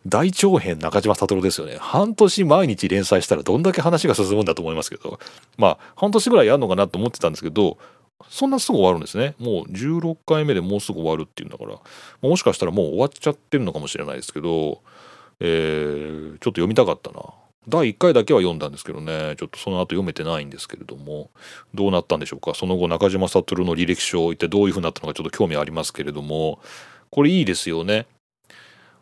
[0.07, 1.77] 大長編中島悟ですよね。
[1.79, 5.19] 半年毎日連載したらどんだけ話が進むんだと思いますけど、
[5.57, 7.77] まあ、半年ぐらいやるのかなと思ってたんですけど、
[8.29, 9.35] そんなすぐ終わるんですね。
[9.39, 11.77] もう16回目でもうすぐ終わるっていうんだから、
[12.21, 14.81] もしかしたらもう終わっちゃってるのかもしれないですけど、
[15.39, 17.21] えー、ちょっと読みたかったな。
[17.67, 21.29] 第1回だけは読んだんですけどね、ちょっとその後読めてないんですけれども、
[21.75, 22.55] どうなったんでしょうか。
[22.55, 26.59] その後、中島悟の履歴書、一体どういう風になったのかちょっと興味ありますけれども、
[27.11, 28.07] これいいですよね。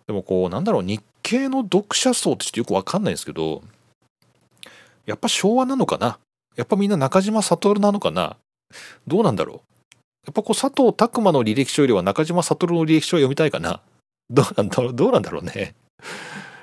[0.10, 3.62] でもこうなんだろう日系の読者層ってちょっとよくわかんないんですけど
[5.06, 6.18] やっぱ昭和なのかな？
[6.56, 8.36] やっぱみんな中島悟なのかな？
[9.06, 9.58] どうなんだろう？
[10.26, 13.82] やっぱこう佐藤拓磨の履歴書よりは中島悟の履歴書を読みたいかな？
[14.32, 14.96] どうなんだろう？
[14.96, 15.76] どうなんだろうね？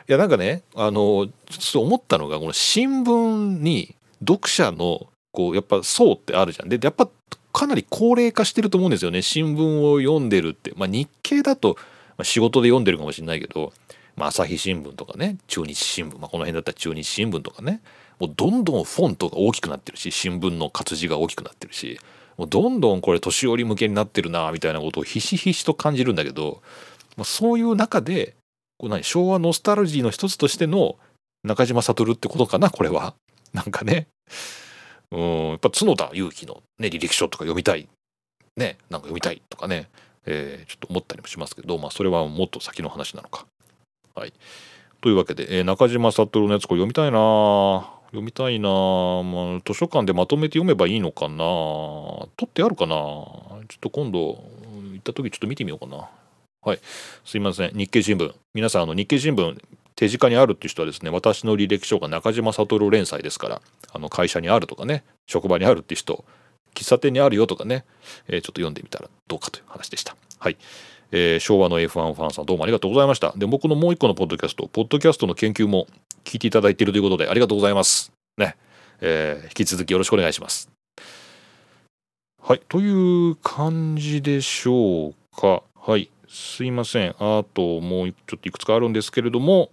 [0.09, 6.69] いやなんかねあのちょっと思ったのがこの新聞に読者のこうやっぱ層ってあるじゃん。
[6.69, 7.09] でやっぱ
[7.53, 9.23] かなり高齢化してると思うんですよね。
[9.23, 10.73] 新聞を読んでるって。
[10.75, 11.77] まあ日経だと
[12.19, 13.73] まあ、仕事で読んでるかもしれないけど、
[14.17, 17.81] まあ、朝日新聞とかね中日新聞、まあ、この辺だったら中日新聞とかね
[18.19, 22.01] もうどんどんフォントが大きくなってるし新聞の活字が大きくなってるし
[22.39, 26.63] もうどんどんこれ年寄り向けになってるなみたいなことをひしひしと感じるんだけど、
[27.17, 28.35] まあ、そういう中で
[28.79, 30.97] こう何昭和ノスタルジーの一つとしての
[31.45, 33.15] 中島悟ってことかなこれは。
[33.53, 34.09] なんかね。
[35.13, 37.89] うんやっぱ角田裕樹の、ね、履歴書とか読みたい。
[38.57, 39.89] ねなんか読みたいとかね。
[40.27, 43.47] えー、ちょっと思ったりもしますけど、まあ、それはもっと先の話なのか。
[44.15, 44.33] はい。
[45.01, 51.37] というわけで、えー、中島悟のやつこれ読みたいな読みたいなまあ、図書館でまとめて読めばいいのかな
[52.37, 56.09] 取ってあるかなちょっと今度行った時ちょっと見てみようかな。
[56.63, 56.81] はい。
[57.25, 57.71] すいません。
[57.75, 58.33] 日経新聞。
[58.55, 59.57] 皆さん、あの日経新聞
[59.95, 63.63] 手近にあるっていう人はですね、私の履歴書が中島悟連載ですから、
[63.93, 66.25] あの会社にあるとかね、職場にあるっていう人、
[66.77, 67.85] 喫茶店にあるよとかね、
[68.29, 70.17] えー、ちょっと読んでみたらどうかという話でした。
[70.39, 70.57] はい。
[71.13, 73.33] えー昭和の F1 ファンさんどうもありがとうございました。
[73.37, 75.87] で僕のもう一個のポッドキャストポッドキャストの研究も
[76.25, 78.13] 聞いていただいているということでありがとうございます。
[78.37, 78.57] ね、
[79.01, 80.71] えー引き続きよろしくお願いします。
[82.43, 82.63] はい。
[82.69, 85.63] という感じでしょうか。
[85.75, 86.11] はい。
[86.29, 87.11] すいません。
[87.19, 89.71] あともうちょっといくつかあるんですけれども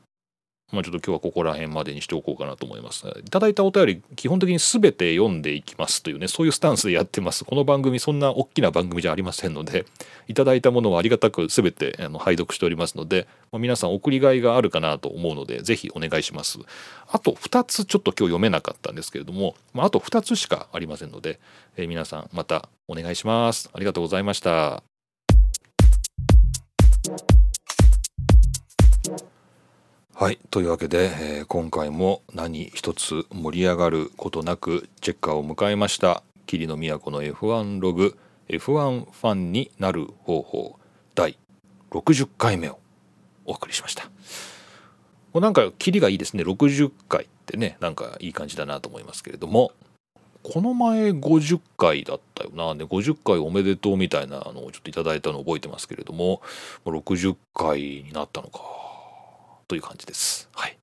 [0.74, 3.06] まあちょっと今日はここら辺までにしておこうかなと思います。
[3.24, 7.46] いただいたお便り、基本的に全て読んでいきますというね、そういうスタンスでやってます。
[7.46, 9.86] この番組、そんな大きな番組じゃありませんので、
[10.28, 16.58] いただいたものはありがたく全てあの拝読しておりますので、まあ皆さん送りがいがあるかなと思うので、ぜひお願いします。
[17.08, 21.40] あと2つちょっと今日読めなかったんですけれども、まあ、あと2つしかありませんので、
[21.78, 23.70] えー皆さんまたお願いします。
[23.72, 24.84] ありがとうございました。
[30.16, 30.38] はい。
[30.52, 31.10] というわけで、
[31.40, 36.22] えー今回も何一つ盛り上がることなくチェッカーを迎えました。
[36.46, 38.16] 霧の都の F1 ログ
[38.48, 40.80] F1 ファンになる方法
[41.16, 41.40] 第
[41.90, 42.80] 60回目を
[43.46, 44.06] お送りしました。
[44.06, 44.12] も
[45.36, 46.44] うなんか霧がいいですね。
[46.44, 49.72] 60回ってねなんかいい感じだなと思いますけれども。
[50.44, 52.76] この前50回だったよな。
[52.76, 56.44] で50回おめでとうみたいなのをちょっといただいたのを覚えてますけれども。
[56.86, 58.83] 60回になったのか。
[59.68, 60.50] という感じです。
[60.54, 60.78] はい。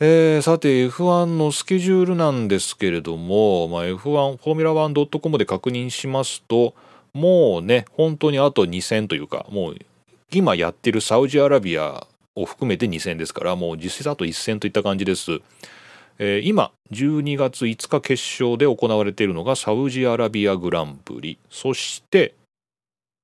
[0.00, 6.74] えーさて F1 のスケジュールなんですけれども、まあ、F1 フォーミュラ 1.com で確認しますと
[7.12, 9.76] もうね本当にあと2戦というかもう
[10.32, 15.40] 今やってるサウジアラビアを含めて2戦ですからもう実質あと1戦といった感じです。
[16.18, 22.34] えー今12月5日決勝で行われているのがサウジアラビアグランプリそして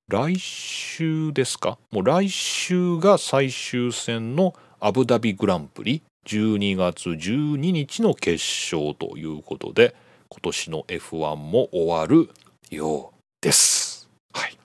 [0.07, 1.77] 来週ですか？
[1.91, 8.43] もう来週が最終戦のアブダビグランプリ12月12日の決
[8.73, 9.95] 勝ということで
[10.29, 12.29] 今年の F1 も終わる
[12.69, 14.09] ようです。
[14.33, 14.57] はい。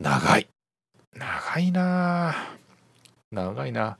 [0.00, 0.48] 長い。
[1.14, 2.34] 長いな
[3.30, 3.98] 長いな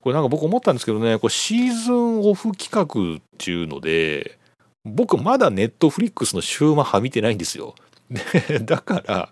[0.00, 4.38] これなんか僕思ったんですけどねこれシーズンオフ企画っていうので
[4.84, 7.74] 僕まだネットフリックスの週マハ見てないんですよ。
[8.64, 9.28] だから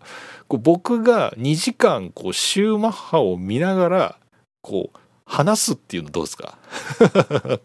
[0.48, 4.16] こう僕が2時間こうシューマッハを見ながら
[4.62, 6.58] こう話すっていうのどうですか？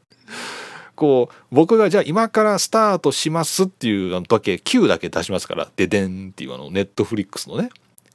[0.95, 7.69] こう僕がじゃあ今からスタートしますっていうのだけ Q だけ出しますからででんっていうあのネットフリックスのね。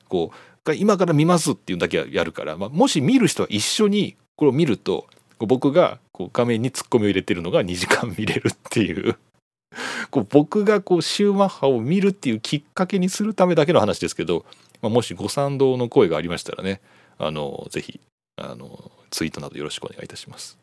[0.08, 5.06] こう今から見ますっていうだけはやるから、まあ、もし見る人は一緒にこれを見ると
[5.38, 9.16] 僕がこう画面にツッコミを入れてるのが2時間見れるっていう。
[10.10, 14.44] こう僕がこうシューマッハを見るっていうきっかけにするためだけの話ですけど、
[14.82, 16.80] まあ、もしご賛同の声がありましたらね
[17.18, 18.00] あのぜひ
[18.36, 20.58] あのツイートなどよろしくお願いいたします。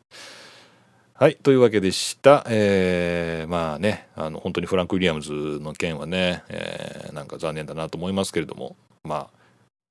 [1.14, 9.38] はいというわけでした、えーまあねあの本当にフランク・ウィリアムズの件はね、えーなんか残念だなと思いますけれどもまあ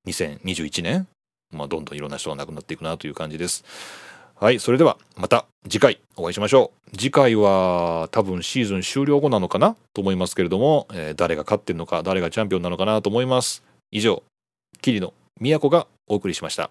[0.07, 1.07] 2021年、
[1.51, 3.65] まあ、どんどんいろんな人が亡くなっていくなという感じです。
[4.39, 6.95] はい、それではまた次回お会いしましょう。
[6.95, 13.63] 次回は多分シーズン終了後なのかなと思いますけれども、えー誰が勝ってるのか、誰がチャンピオンなのかなと思います。
[13.89, 14.21] 以上、
[14.79, 15.11] 桐野
[15.41, 16.69] 都がお送りしました。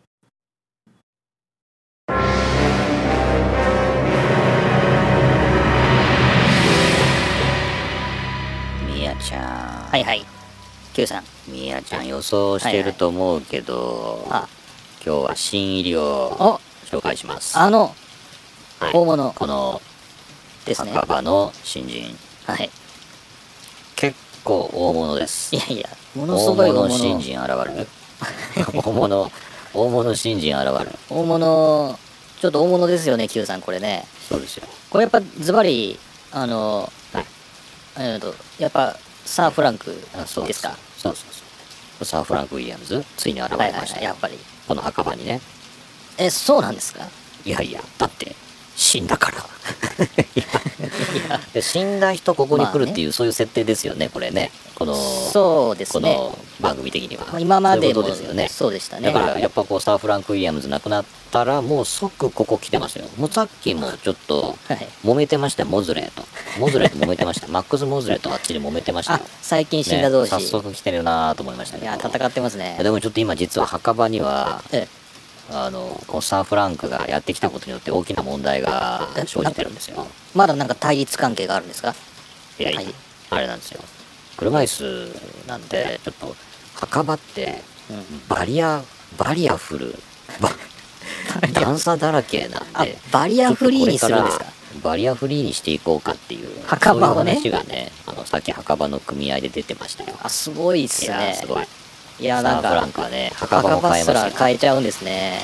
[8.86, 9.42] みやちゃん
[9.90, 10.24] はいはい。
[10.94, 11.24] Q さん。
[11.48, 14.48] みやちゃん予想してると思うけど、あ、
[15.04, 16.02] 今日は新入りを
[16.38, 16.60] お
[16.91, 17.59] 紹介します。
[17.59, 17.95] あの、
[18.80, 18.93] はい。
[18.93, 19.32] 大物。
[19.32, 19.82] この
[20.64, 20.93] ですね。
[20.93, 22.16] 赤羽の新人。
[22.47, 22.70] はい。
[23.97, 25.55] 結構大物です。
[25.55, 26.89] いやいや、ものす大ごい大物。
[26.89, 27.87] 物新人現る。
[28.72, 29.32] 大物。
[29.74, 30.99] 大物新人現る。
[31.11, 31.99] 大物、
[32.41, 34.07] ちょっと大物ですよね、Q さん、これね。
[34.28, 34.66] そうですよ。
[34.89, 35.99] これやっぱズバリ、
[36.32, 37.26] あの、はい。
[37.99, 40.62] えーと、やっぱ、サー・フランクあそうです。
[40.62, 40.76] か？
[40.97, 41.43] そうそうそ
[42.01, 42.05] う。
[42.05, 44.39] サー・フランク・ウィリアムズついに現はいはいはい、れましたよ、やっぱり。
[44.68, 45.41] この赤羽にね
[46.18, 47.04] え、そうなんですか？
[47.44, 48.34] いやいやだって
[48.74, 49.44] 死んだから。
[51.54, 54.50] で死んだ人ここに来るっていう、そういう設定ですよねこれね。
[54.74, 56.14] このそうですね。
[56.14, 57.24] この番組的には。
[57.26, 58.48] まあ今までそうですよね。
[58.48, 59.10] そうでしたね。
[59.10, 63.06] だからやっぱこうスター・フランク・ウィリアムズ亡くなったらもう即ここ来てますよ。
[63.16, 64.86] もうさっきもちょっとはい。
[65.04, 66.24] 揉めてましたよモズレーと。
[66.58, 67.48] モズレーと揉めてました。
[67.48, 69.20] マックス・モズレーとあっちで揉めてました。
[69.40, 70.32] 最近死んだ同士。
[70.34, 71.86] ね早速来てるなと思いましたけど。
[71.86, 72.78] いや、戦ってますね。
[72.82, 74.86] でもちょっと今実は墓場にはえ、
[75.51, 80.07] あのこのスター・フランクがやってきたことによって大きな問題が生じてるんですよ。
[80.34, 81.94] まだなんか対立関係があるんですか？
[82.59, 82.94] いやはい
[83.30, 83.80] あれなんですよ。
[84.36, 86.36] 車椅子なんでちょっと
[86.74, 88.05] 墓場ってうん。
[88.28, 88.82] バリア
[89.16, 89.94] バリアフル
[90.40, 90.51] バ
[91.53, 94.47] 段差だらけなんあで、バリアフリーにするんですか？
[94.82, 97.36] バリアフリーにしていこうかっていう墓場をね。
[97.36, 100.18] そういう話がねあのさっき墓場の組合で出てましたよ。
[100.22, 101.38] あ、すごいっいすね。
[101.40, 101.66] すごい
[102.18, 104.32] いや、なんサーフランか、カーで墓場も墓場すら買えますよ。
[104.46, 105.40] 変えちゃうんですね。